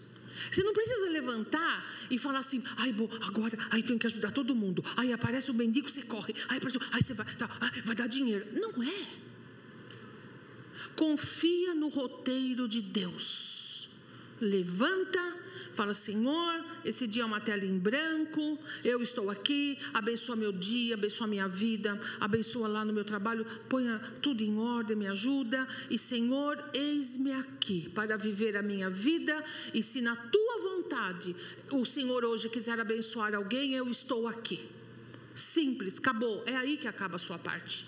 [0.51, 4.55] Você não precisa levantar e falar assim, ai, bom, agora, aí tem que ajudar todo
[4.55, 4.83] mundo.
[4.97, 6.33] Aí aparece o mendigo, você corre.
[6.47, 7.47] Aí, aparece, aí você vai, tá,
[7.85, 8.47] vai dar dinheiro.
[8.53, 9.07] Não é.
[10.95, 13.58] Confia no roteiro de Deus.
[14.41, 15.39] Levanta
[15.79, 20.95] Fala, Senhor, esse dia é uma tela em branco, eu estou aqui, abençoa meu dia,
[20.95, 25.65] abençoa minha vida, abençoa lá no meu trabalho, ponha tudo em ordem, me ajuda.
[25.89, 29.41] E, Senhor, eis-me aqui para viver a minha vida,
[29.73, 31.33] e se na tua vontade
[31.71, 34.67] o Senhor hoje quiser abençoar alguém, eu estou aqui.
[35.33, 36.43] Simples, acabou.
[36.45, 37.85] É aí que acaba a sua parte.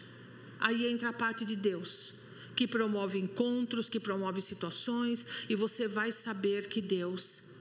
[0.62, 2.21] Aí entra a parte de Deus
[2.56, 7.52] que promove encontros, que promove situações, e você vai saber que Deus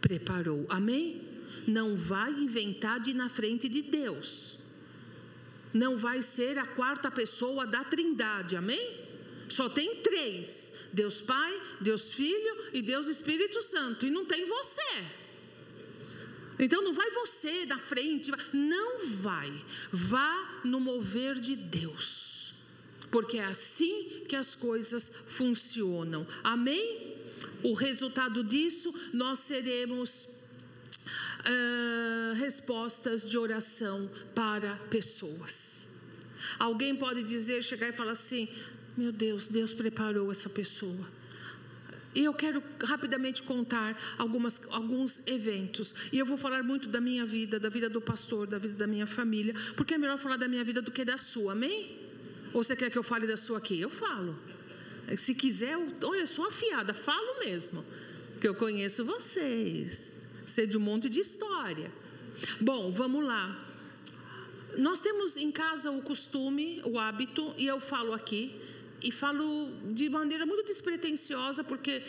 [0.00, 0.66] preparou.
[0.68, 1.22] Amém?
[1.66, 4.58] Não vai inventar de ir na frente de Deus.
[5.72, 8.54] Não vai ser a quarta pessoa da Trindade.
[8.54, 9.00] Amém?
[9.48, 14.06] Só tem três: Deus Pai, Deus Filho e Deus Espírito Santo.
[14.06, 15.04] E não tem você.
[16.58, 19.50] Então não vai você na frente, não vai.
[19.90, 22.33] Vá no mover de Deus.
[23.10, 26.26] Porque é assim que as coisas funcionam.
[26.42, 27.14] Amém?
[27.62, 30.28] O resultado disso, nós seremos
[31.44, 35.86] uh, respostas de oração para pessoas.
[36.58, 38.48] Alguém pode dizer, chegar e falar assim:
[38.96, 41.24] Meu Deus, Deus preparou essa pessoa.
[42.14, 45.94] E eu quero rapidamente contar algumas, alguns eventos.
[46.12, 48.86] E eu vou falar muito da minha vida, da vida do pastor, da vida da
[48.86, 52.03] minha família, porque é melhor falar da minha vida do que da sua, amém?
[52.54, 53.78] Ou você quer que eu fale da sua aqui?
[53.80, 54.38] Eu falo.
[55.18, 57.84] Se quiser, olha, sou afiada, falo mesmo,
[58.40, 61.92] que eu conheço vocês, sei de um monte de história.
[62.60, 63.60] Bom, vamos lá.
[64.78, 68.58] Nós temos em casa o costume, o hábito, e eu falo aqui,
[69.02, 72.02] e falo de maneira muito despretensiosa, porque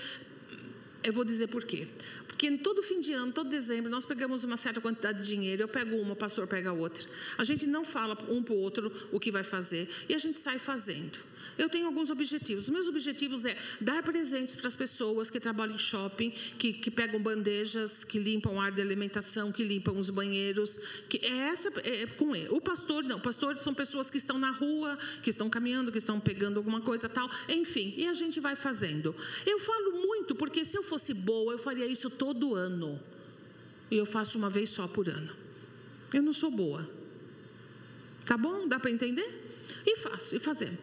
[1.05, 1.87] eu vou dizer por quê.
[2.27, 5.67] Porque todo fim de ano, todo dezembro, nós pegamos uma certa quantidade de dinheiro, eu
[5.67, 7.05] pego uma, o pastor pega outra.
[7.37, 10.37] A gente não fala um para o outro o que vai fazer, e a gente
[10.37, 11.19] sai fazendo.
[11.57, 12.65] Eu tenho alguns objetivos.
[12.65, 16.91] Os meus objetivos é dar presentes para as pessoas que trabalham em shopping, que, que
[16.91, 20.77] pegam bandejas, que limpam a área de alimentação, que limpam os banheiros.
[21.07, 22.49] Que é essa é, é com ele.
[22.49, 23.17] O pastor não.
[23.17, 26.81] O pastor são pessoas que estão na rua, que estão caminhando, que estão pegando alguma
[26.81, 27.29] coisa tal.
[27.47, 29.15] Enfim, e a gente vai fazendo.
[29.45, 32.99] Eu falo muito porque se eu fosse boa, eu faria isso todo ano.
[33.89, 35.35] E eu faço uma vez só por ano.
[36.13, 36.89] Eu não sou boa.
[38.25, 38.67] Tá bom?
[38.67, 39.43] Dá para entender?
[39.85, 40.77] E faço, e fazendo.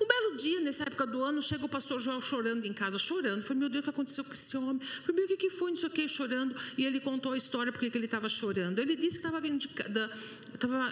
[0.00, 3.42] Um belo dia, nessa época do ano, chega o pastor Joel chorando em casa, chorando.
[3.42, 4.80] Falei, meu Deus, o que aconteceu com esse homem?
[4.80, 6.54] Falei, meu, o que foi, não sei o que, chorando.
[6.76, 8.78] E ele contou a história porque que ele estava chorando.
[8.78, 10.10] Ele disse que estava vindo de, da,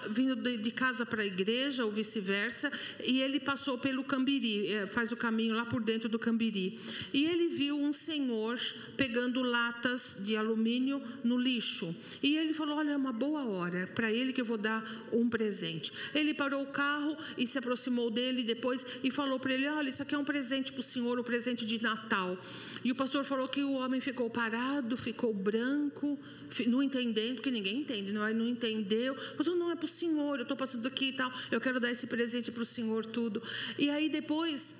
[0.08, 5.12] vindo de, casa para a igreja, ou vice-versa, e ele passou pelo Cambiri, é, faz
[5.12, 6.78] o caminho lá por dentro do Cambiri.
[7.12, 8.58] E ele viu um senhor
[8.96, 11.94] pegando latas de alumínio no lixo.
[12.22, 14.82] E ele falou, olha, é uma boa hora, para ele que eu vou dar
[15.12, 15.92] um presente.
[16.14, 20.02] Ele parou o carro e se aproximou dele depois e falou para ele: Olha, isso
[20.02, 22.38] aqui é um presente para o senhor, um presente de Natal.
[22.84, 26.18] E o pastor falou que o homem ficou parado, ficou branco,
[26.66, 28.32] não entendendo, que ninguém entende, não, é?
[28.32, 29.14] não entendeu.
[29.36, 31.90] Pastor, não é para o senhor, eu estou passando aqui e tal, eu quero dar
[31.90, 33.42] esse presente para o senhor, tudo.
[33.78, 34.74] E aí depois,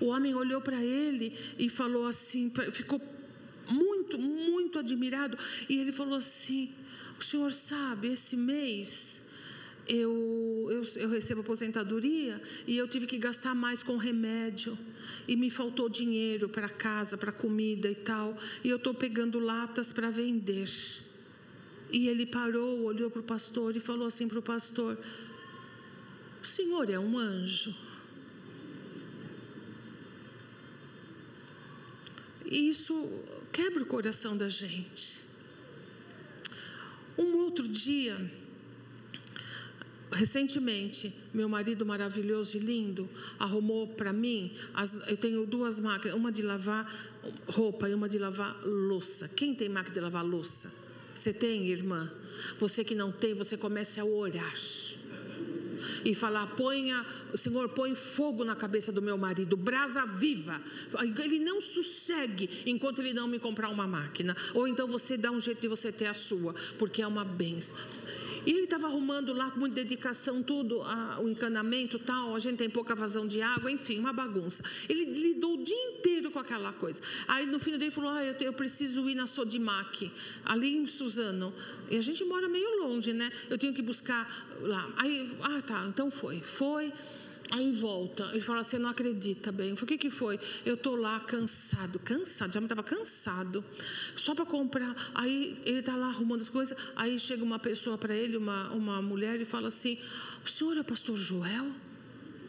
[0.00, 3.00] o homem olhou para ele e falou assim: ficou
[3.70, 5.38] muito, muito admirado.
[5.68, 6.72] E ele falou assim:
[7.18, 9.25] O senhor sabe, esse mês
[9.88, 14.76] eu, eu, eu, recebo aposentadoria e eu tive que gastar mais com remédio
[15.28, 19.92] e me faltou dinheiro para casa, para comida e tal, e eu estou pegando latas
[19.92, 20.68] para vender.
[21.90, 24.98] E ele parou, olhou para o pastor e falou assim para o pastor:
[26.42, 27.74] O senhor é um anjo.
[32.44, 33.08] E isso
[33.52, 35.18] quebra o coração da gente.
[37.18, 38.16] Um outro dia,
[40.12, 46.30] recentemente, meu marido maravilhoso e lindo arrumou para mim, as, eu tenho duas máquinas, uma
[46.30, 46.86] de lavar
[47.48, 49.28] roupa e uma de lavar louça.
[49.28, 50.72] Quem tem máquina de lavar louça?
[51.14, 52.10] Você tem, irmã?
[52.58, 54.54] Você que não tem, você comece a orar
[56.04, 57.04] e falar: ponha,
[57.34, 60.60] Senhor, põe fogo na cabeça do meu marido, brasa viva.
[61.22, 64.36] Ele não sossegue enquanto ele não me comprar uma máquina.
[64.54, 67.76] Ou então você dá um jeito de você ter a sua, porque é uma benção.
[68.46, 72.56] E ele estava arrumando lá com muita dedicação tudo, a, o encanamento tal, a gente
[72.58, 74.62] tem pouca vazão de água, enfim, uma bagunça.
[74.88, 77.02] Ele lidou o dia inteiro com aquela coisa.
[77.26, 80.12] Aí no fim dele falou: ah, eu, eu preciso ir na Sodimac,
[80.44, 81.52] ali em Suzano.
[81.90, 83.32] E a gente mora meio longe, né?
[83.50, 84.92] Eu tenho que buscar lá.
[84.96, 86.40] Aí, ah, tá, então foi.
[86.40, 86.92] Foi.
[87.50, 89.70] Aí volta, ele fala: Você não acredita bem.
[89.70, 90.38] Eu falei: O que, que foi?
[90.64, 93.64] Eu tô lá cansado, cansado, já me estava cansado,
[94.16, 94.94] só para comprar.
[95.14, 96.76] Aí ele tá lá arrumando as coisas.
[96.96, 99.98] Aí chega uma pessoa para ele, uma, uma mulher, e fala assim:
[100.44, 101.66] O senhor é pastor Joel?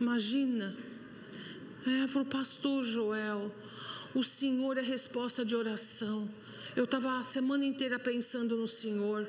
[0.02, 0.76] Imagina.
[1.86, 3.54] É, ela falou: Pastor Joel,
[4.16, 6.28] o senhor é resposta de oração.
[6.76, 9.28] Eu estava a semana inteira pensando no senhor.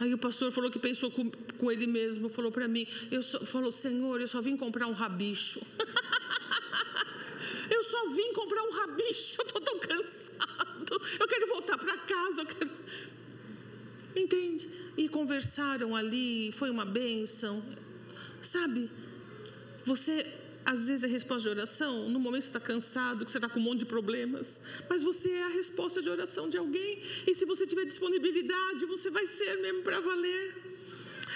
[0.00, 3.38] Aí o pastor falou que pensou com, com ele mesmo, falou para mim, eu só,
[3.40, 5.60] falou, Senhor, eu só vim comprar um rabicho.
[7.70, 11.02] eu só vim comprar um rabicho, eu estou tão cansado.
[11.20, 12.72] Eu quero voltar para casa, eu quero.
[14.16, 14.70] Entende?
[14.96, 17.62] E conversaram ali, foi uma bênção.
[18.42, 18.90] Sabe?
[19.84, 20.26] Você
[20.70, 23.48] às vezes é resposta de oração, no momento que você está cansado, que você está
[23.48, 27.34] com um monte de problemas, mas você é a resposta de oração de alguém, e
[27.34, 30.69] se você tiver disponibilidade, você vai ser mesmo para valer.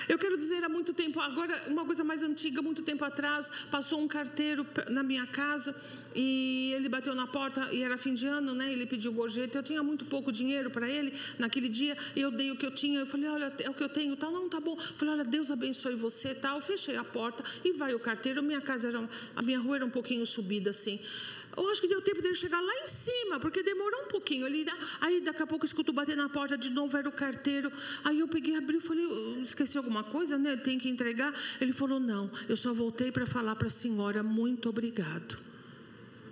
[0.09, 4.01] Eu quero dizer, há muito tempo, agora, uma coisa mais antiga, muito tempo atrás, passou
[4.01, 5.75] um carteiro na minha casa
[6.15, 8.73] e ele bateu na porta e era fim de ano, né?
[8.73, 9.59] Ele pediu gorjeta.
[9.59, 11.97] Eu tinha muito pouco dinheiro para ele naquele dia.
[12.15, 13.01] Eu dei o que eu tinha.
[13.01, 14.31] Eu falei, olha, é o que eu tenho, tal.
[14.31, 14.73] Não, tá bom.
[14.73, 16.59] Eu falei, olha, Deus abençoe você, tal.
[16.59, 18.43] Eu fechei a porta e vai o carteiro.
[18.43, 21.01] Minha casa era, a minha rua era um pouquinho subida assim.
[21.57, 24.47] Eu acho que deu tempo dele chegar lá em cima, porque demorou um pouquinho.
[24.47, 24.67] Ele,
[25.01, 27.71] aí daqui a pouco escuto bater na porta de novo, era o carteiro.
[28.03, 29.05] Aí eu peguei, abri e falei,
[29.43, 30.57] esqueci alguma coisa, né?
[30.57, 31.33] Tem que entregar.
[31.61, 35.39] Ele falou, não, eu só voltei para falar para a senhora, muito obrigado.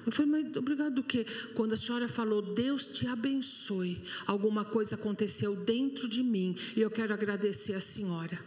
[0.04, 1.24] Eu falei, mas obrigado do quê?
[1.54, 6.90] Quando a senhora falou, Deus te abençoe, alguma coisa aconteceu dentro de mim e eu
[6.90, 8.38] quero agradecer a senhora.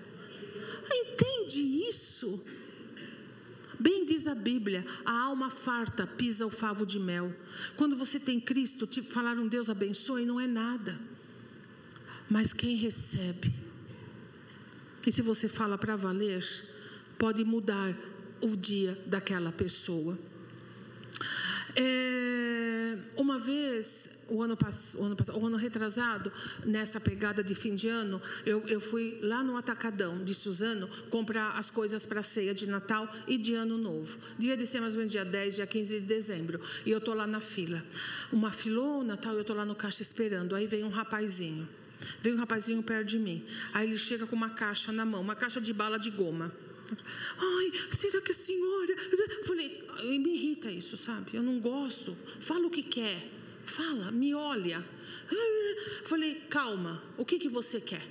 [0.91, 2.43] Entende isso?
[3.79, 7.33] Bem diz a Bíblia: a alma farta pisa o favo de mel.
[7.75, 10.99] Quando você tem Cristo, te falar um Deus abençoe não é nada.
[12.29, 13.53] Mas quem recebe,
[15.05, 16.43] e se você fala para valer,
[17.19, 17.95] pode mudar
[18.41, 20.17] o dia daquela pessoa.
[21.75, 24.57] É, uma vez, o ano,
[24.95, 26.31] o, ano, o ano retrasado,
[26.65, 31.51] nessa pegada de fim de ano, eu, eu fui lá no Atacadão de Suzano comprar
[31.51, 34.17] as coisas para a ceia de Natal e de Ano Novo.
[34.37, 36.59] Devia de ser mais ou menos dia 10, dia 15 de dezembro.
[36.85, 37.83] E eu estou lá na fila.
[38.31, 40.55] Uma filou Natal e eu estou lá no caixa esperando.
[40.55, 41.67] Aí vem um rapazinho.
[42.21, 43.43] Vem um rapazinho perto de mim.
[43.73, 46.51] Aí ele chega com uma caixa na mão, uma caixa de bala de goma.
[47.37, 48.95] Ai, será que a senhora.
[49.45, 49.87] Falei,
[50.19, 51.31] me irrita isso, sabe?
[51.33, 52.15] Eu não gosto.
[52.39, 53.35] Fala o que quer.
[53.65, 54.85] Fala, me olha.
[56.05, 58.01] Falei, calma, o que, que você quer?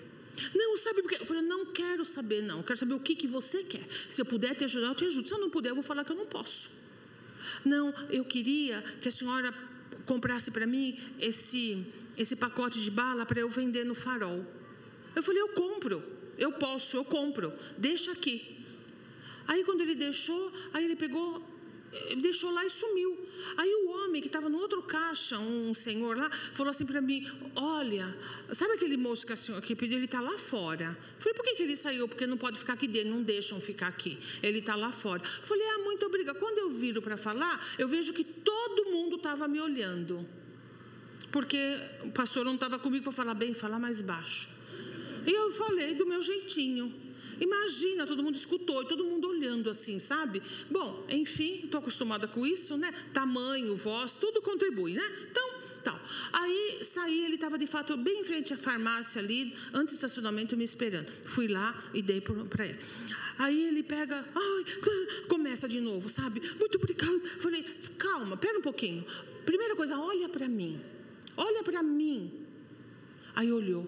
[0.55, 1.23] Não, sabe porque?
[1.23, 2.59] Eu falei, não quero saber, não.
[2.59, 3.87] Eu quero saber o que, que você quer.
[4.09, 5.29] Se eu puder te ajudar, eu te ajudo.
[5.29, 6.71] Se eu não puder, eu vou falar que eu não posso.
[7.65, 9.55] Não, eu queria que a senhora
[10.07, 11.87] comprasse para mim esse,
[12.17, 14.45] esse pacote de bala para eu vender no farol.
[15.15, 16.03] Eu falei, eu compro.
[16.37, 17.53] Eu posso, eu compro.
[17.79, 18.59] Deixa aqui.
[19.47, 21.43] Aí quando ele deixou, aí ele pegou,
[21.95, 23.17] eh, deixou lá e sumiu.
[23.57, 27.27] Aí o homem que estava no outro caixa, um senhor lá, falou assim para mim:
[27.55, 28.15] Olha,
[28.53, 29.99] sabe aquele moço que a senhora pediu?
[29.99, 30.97] Ele está lá fora.
[31.19, 32.09] Falei: Por que, que ele saiu?
[32.09, 34.19] Porque não pode ficar aqui dentro, não deixam ficar aqui.
[34.43, 35.23] Ele está lá fora.
[35.25, 36.39] Falei: Ah, muito obrigada.
[36.39, 40.27] Quando eu viro para falar, eu vejo que todo mundo estava me olhando.
[41.31, 41.59] Porque
[42.03, 44.49] o pastor não estava comigo para falar bem, falar mais baixo.
[45.27, 47.04] E eu falei do meu jeitinho.
[47.41, 50.43] Imagina, todo mundo escutou e todo mundo olhando assim, sabe?
[50.71, 52.93] Bom, enfim, estou acostumada com isso, né?
[53.13, 55.13] Tamanho, voz, tudo contribui, né?
[55.31, 55.55] Então,
[55.85, 56.01] tal.
[56.33, 60.57] Aí saí, ele estava de fato bem em frente à farmácia ali, antes do estacionamento,
[60.57, 61.11] me esperando.
[61.27, 62.79] Fui lá e dei para ele.
[63.39, 64.65] Aí ele pega, ai,
[65.29, 66.41] começa de novo, sabe?
[66.59, 67.21] Muito obrigado.
[67.41, 67.63] Falei,
[67.99, 69.05] calma, pera um pouquinho.
[69.45, 70.81] Primeira coisa, olha para mim.
[71.37, 72.33] Olha para mim.
[73.35, 73.85] Aí olhou.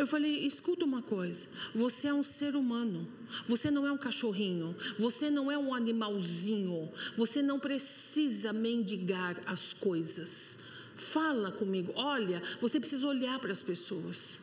[0.00, 1.46] Eu falei: escuta uma coisa.
[1.74, 3.06] Você é um ser humano.
[3.46, 4.74] Você não é um cachorrinho.
[4.98, 6.90] Você não é um animalzinho.
[7.18, 10.58] Você não precisa mendigar as coisas.
[10.96, 11.92] Fala comigo.
[11.96, 14.38] Olha, você precisa olhar para as pessoas.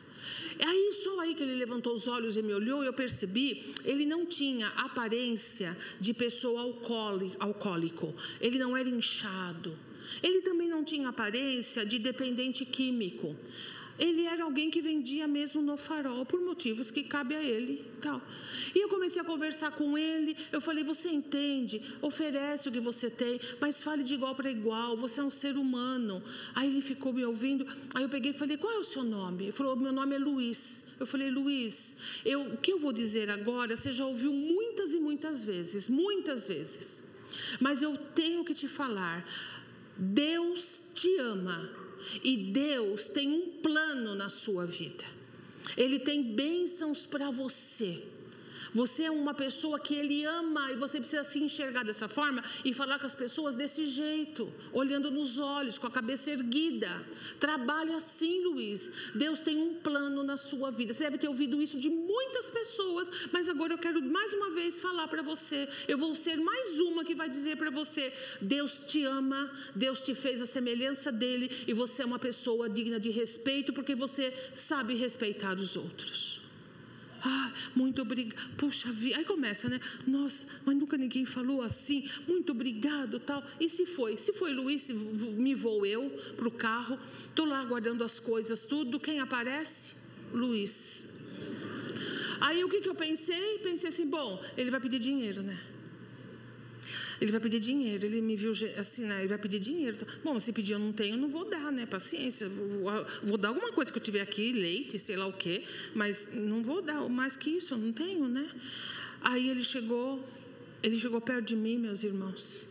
[0.64, 4.26] Aí só aí que ele levantou os olhos e me olhou eu percebi, ele não
[4.26, 8.14] tinha aparência de pessoa alcoólico.
[8.40, 9.76] Ele não era inchado.
[10.22, 13.36] Ele também não tinha aparência de dependente químico
[13.98, 18.22] ele era alguém que vendia mesmo no farol por motivos que cabe a ele, tal.
[18.74, 20.36] E eu comecei a conversar com ele.
[20.52, 21.82] Eu falei: "Você entende?
[22.00, 24.96] Oferece o que você tem, mas fale de igual para igual.
[24.96, 26.22] Você é um ser humano".
[26.54, 27.66] Aí ele ficou me ouvindo.
[27.94, 30.18] Aí eu peguei e falei: "Qual é o seu nome?" Ele falou: "Meu nome é
[30.18, 30.84] Luiz".
[31.00, 35.00] Eu falei: "Luiz, eu, o que eu vou dizer agora, você já ouviu muitas e
[35.00, 37.04] muitas vezes, muitas vezes.
[37.60, 39.26] Mas eu tenho que te falar.
[39.96, 41.77] Deus te ama
[42.22, 45.04] e Deus tem um plano na sua vida.
[45.76, 48.02] Ele tem bênçãos para você.
[48.72, 52.72] Você é uma pessoa que ele ama e você precisa se enxergar dessa forma e
[52.72, 56.88] falar com as pessoas desse jeito, olhando nos olhos, com a cabeça erguida.
[57.40, 58.90] Trabalhe assim, Luiz.
[59.14, 60.92] Deus tem um plano na sua vida.
[60.92, 64.80] Você deve ter ouvido isso de muitas pessoas, mas agora eu quero mais uma vez
[64.80, 65.68] falar para você.
[65.86, 70.14] Eu vou ser mais uma que vai dizer para você: Deus te ama, Deus te
[70.14, 74.94] fez a semelhança dele e você é uma pessoa digna de respeito porque você sabe
[74.94, 76.37] respeitar os outros.
[77.24, 78.38] Ah, muito obrigado.
[78.56, 79.18] Puxa vida.
[79.18, 79.80] Aí começa, né?
[80.06, 82.08] Nossa, mas nunca ninguém falou assim.
[82.26, 83.42] Muito obrigado, tal.
[83.60, 84.16] E se foi?
[84.16, 86.98] Se foi Luiz, se me vou eu para o carro.
[87.26, 89.00] Estou lá guardando as coisas, tudo.
[89.00, 89.92] Quem aparece?
[90.32, 91.04] Luiz.
[92.40, 93.58] Aí o que, que eu pensei?
[93.58, 95.58] Pensei assim: bom, ele vai pedir dinheiro, né?
[97.20, 99.18] Ele vai pedir dinheiro, ele me viu assim, né?
[99.18, 99.96] Ele vai pedir dinheiro.
[100.22, 101.84] Bom, se pedir eu não tenho, eu não vou dar, né?
[101.84, 102.48] Paciência.
[102.48, 105.64] Vou, vou dar alguma coisa que eu tiver aqui, leite, sei lá o quê,
[105.94, 108.48] mas não vou dar mais que isso, eu não tenho, né?
[109.20, 110.24] Aí ele chegou,
[110.80, 112.66] ele chegou perto de mim, meus irmãos.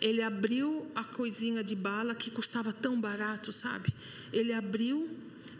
[0.00, 3.94] Ele abriu a coisinha de bala que custava tão barato, sabe?
[4.32, 5.08] Ele abriu,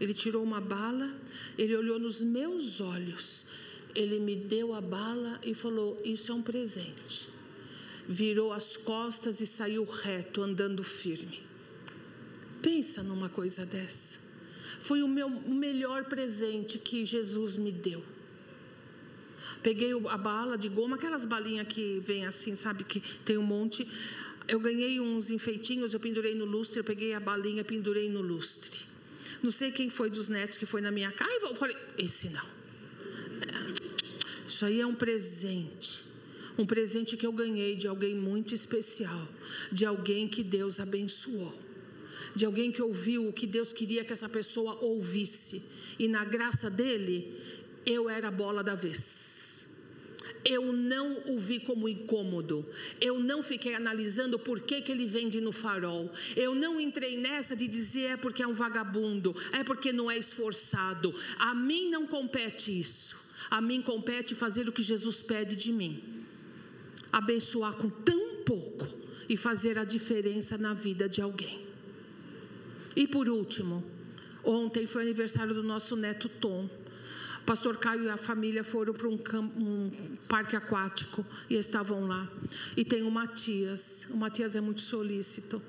[0.01, 1.15] ele tirou uma bala,
[1.57, 3.45] ele olhou nos meus olhos,
[3.95, 7.32] ele me deu a bala e falou: Isso é um presente
[8.09, 11.41] virou as costas e saiu reto, andando firme.
[12.61, 14.19] Pensa numa coisa dessa.
[14.81, 18.03] Foi o meu melhor presente que Jesus me deu.
[19.63, 23.87] Peguei a bala de goma, aquelas balinhas que vem assim, sabe, que tem um monte.
[24.49, 28.81] Eu ganhei uns enfeitinhos, eu pendurei no lustre, eu peguei a balinha, pendurei no lustre.
[29.41, 32.47] Não sei quem foi dos netos que foi na minha casa, eu falei, esse não.
[34.47, 36.12] Isso aí é um presente.
[36.63, 39.29] Um presente que eu ganhei de alguém muito especial,
[39.73, 41.53] de alguém que Deus abençoou,
[42.37, 45.65] de alguém que ouviu o que Deus queria que essa pessoa ouvisse.
[45.99, 47.37] E na graça dele,
[47.85, 49.67] eu era a bola da vez.
[50.45, 52.65] Eu não o vi como incômodo.
[53.01, 56.13] Eu não fiquei analisando por que, que ele vende no farol.
[56.37, 60.17] Eu não entrei nessa de dizer é porque é um vagabundo, é porque não é
[60.17, 61.13] esforçado.
[61.41, 63.21] A mim não compete isso.
[63.51, 66.22] A mim compete fazer o que Jesus pede de mim
[67.13, 68.87] abençoar com tão pouco
[69.29, 71.67] e fazer a diferença na vida de alguém.
[72.97, 73.85] E por último,
[74.43, 76.69] ontem foi aniversário do nosso neto Tom.
[77.45, 79.19] Pastor Caio e a família foram para um,
[79.57, 79.91] um,
[80.29, 82.31] parque aquático e estavam lá.
[82.77, 84.07] E tem o Matias.
[84.11, 85.61] O Matias é muito solícito.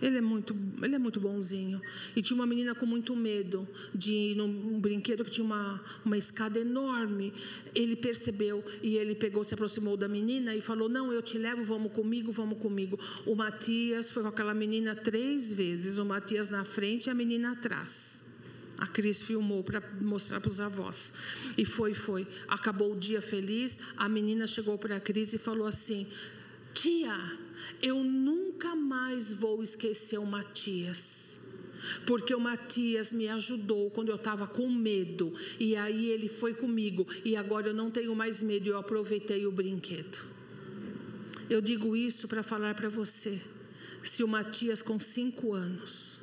[0.00, 1.80] Ele é muito, ele é muito bonzinho.
[2.14, 6.16] E tinha uma menina com muito medo de ir num brinquedo que tinha uma, uma
[6.16, 7.32] escada enorme.
[7.74, 11.64] Ele percebeu e ele pegou, se aproximou da menina e falou: Não, eu te levo,
[11.64, 12.98] vamos comigo, vamos comigo.
[13.26, 17.52] O Matias foi com aquela menina três vezes: o Matias na frente e a menina
[17.52, 18.18] atrás.
[18.78, 21.12] A Cris filmou para mostrar para os avós.
[21.56, 22.28] E foi, foi.
[22.46, 23.78] Acabou o dia feliz.
[23.96, 26.06] A menina chegou para a Cris e falou assim:
[26.72, 27.12] Tia,
[27.82, 31.38] eu nunca mais vou esquecer o Matias.
[32.06, 35.32] Porque o Matias me ajudou quando eu estava com medo.
[35.58, 37.06] E aí ele foi comigo.
[37.24, 38.66] E agora eu não tenho mais medo.
[38.66, 40.18] E eu aproveitei o brinquedo.
[41.48, 43.40] Eu digo isso para falar para você.
[44.02, 46.22] Se o Matias, com cinco anos,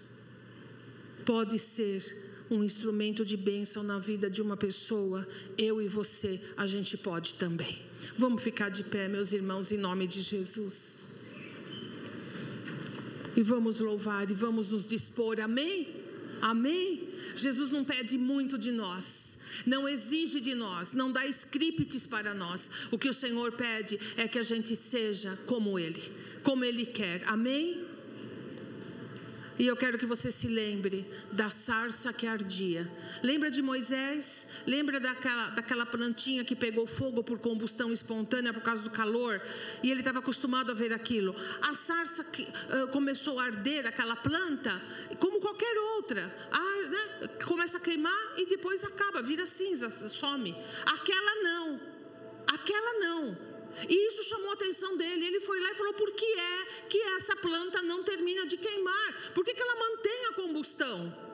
[1.26, 5.28] pode ser um instrumento de bênção na vida de uma pessoa,
[5.58, 7.82] eu e você, a gente pode também.
[8.20, 11.05] Vamos ficar de pé, meus irmãos, em nome de Jesus
[13.36, 15.40] e vamos louvar e vamos nos dispor.
[15.40, 15.88] Amém?
[16.42, 17.10] Amém?
[17.36, 19.36] Jesus não pede muito de nós.
[19.66, 22.70] Não exige de nós, não dá scripts para nós.
[22.92, 26.02] O que o Senhor pede é que a gente seja como Ele,
[26.44, 27.24] como Ele quer.
[27.26, 27.95] Amém?
[29.58, 32.90] E eu quero que você se lembre da sarça que ardia.
[33.24, 34.48] Lembra de Moisés?
[34.68, 39.42] Lembra daquela, daquela plantinha que pegou fogo por combustão espontânea por causa do calor?
[39.82, 41.34] E ele estava acostumado a ver aquilo.
[41.62, 44.82] A sarça que, uh, começou a arder, aquela planta,
[45.20, 46.36] como qualquer outra.
[46.52, 47.28] Ah, né?
[47.46, 50.54] Começa a queimar e depois acaba, vira cinza, some.
[50.86, 51.80] Aquela não.
[52.48, 53.55] Aquela não.
[53.90, 55.26] E isso chamou a atenção dele.
[55.26, 59.32] Ele foi lá e falou: por que é que essa planta não termina de queimar?
[59.34, 61.26] Por que, que ela mantém a combustão?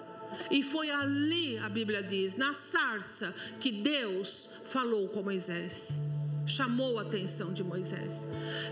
[0.49, 6.09] E foi ali, a Bíblia diz, na sarça, que Deus falou com Moisés,
[6.47, 8.27] chamou a atenção de Moisés.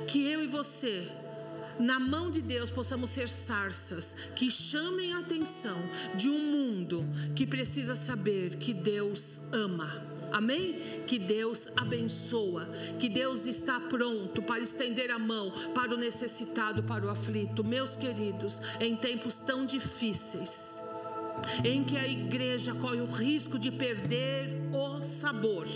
[0.08, 1.12] Que eu e você,
[1.78, 5.78] na mão de Deus, possamos ser sarças que chamem a atenção
[6.16, 7.06] de um mundo
[7.36, 11.04] que precisa saber que Deus ama Amém?
[11.06, 12.68] Que Deus abençoa,
[13.00, 17.64] que Deus está pronto para estender a mão para o necessitado, para o aflito.
[17.64, 20.82] Meus queridos, em tempos tão difíceis,
[21.64, 25.68] em que a igreja corre o risco de perder o sabor.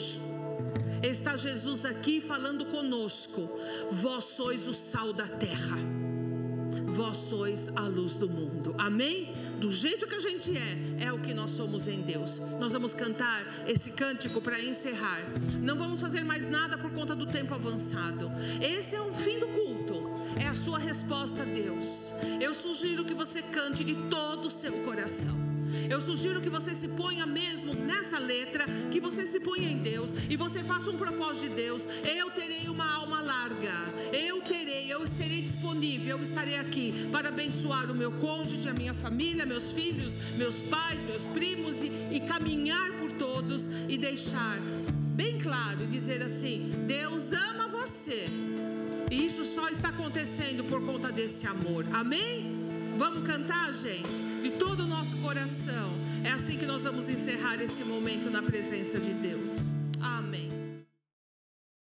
[1.01, 3.49] Está Jesus aqui falando conosco.
[3.91, 5.77] Vós sois o sal da terra.
[6.93, 8.75] Vós sois a luz do mundo.
[8.77, 9.33] Amém?
[9.59, 12.39] Do jeito que a gente é, é o que nós somos em Deus.
[12.59, 15.21] Nós vamos cantar esse cântico para encerrar.
[15.59, 18.31] Não vamos fazer mais nada por conta do tempo avançado.
[18.61, 20.12] Esse é o fim do culto.
[20.39, 22.11] É a sua resposta a Deus.
[22.39, 25.43] Eu sugiro que você cante de todo o seu coração.
[25.89, 30.13] Eu sugiro que você se ponha mesmo nessa letra, que você se ponha em Deus
[30.29, 31.87] e você faça um propósito de Deus.
[32.03, 33.85] Eu terei uma alma larga.
[34.11, 38.93] Eu terei, eu serei disponível, eu estarei aqui para abençoar o meu cônjuge, a minha
[38.93, 44.57] família, meus filhos, meus pais, meus primos e, e caminhar por todos e deixar
[45.15, 48.27] bem claro e dizer assim: Deus ama você.
[49.13, 51.85] E isso só está acontecendo por conta desse amor.
[51.93, 52.67] Amém?
[52.97, 54.09] Vamos cantar, gente,
[54.41, 55.93] de todo o nosso coração.
[56.23, 59.51] É assim que nós vamos encerrar esse momento na presença de Deus.
[60.01, 60.62] Amém.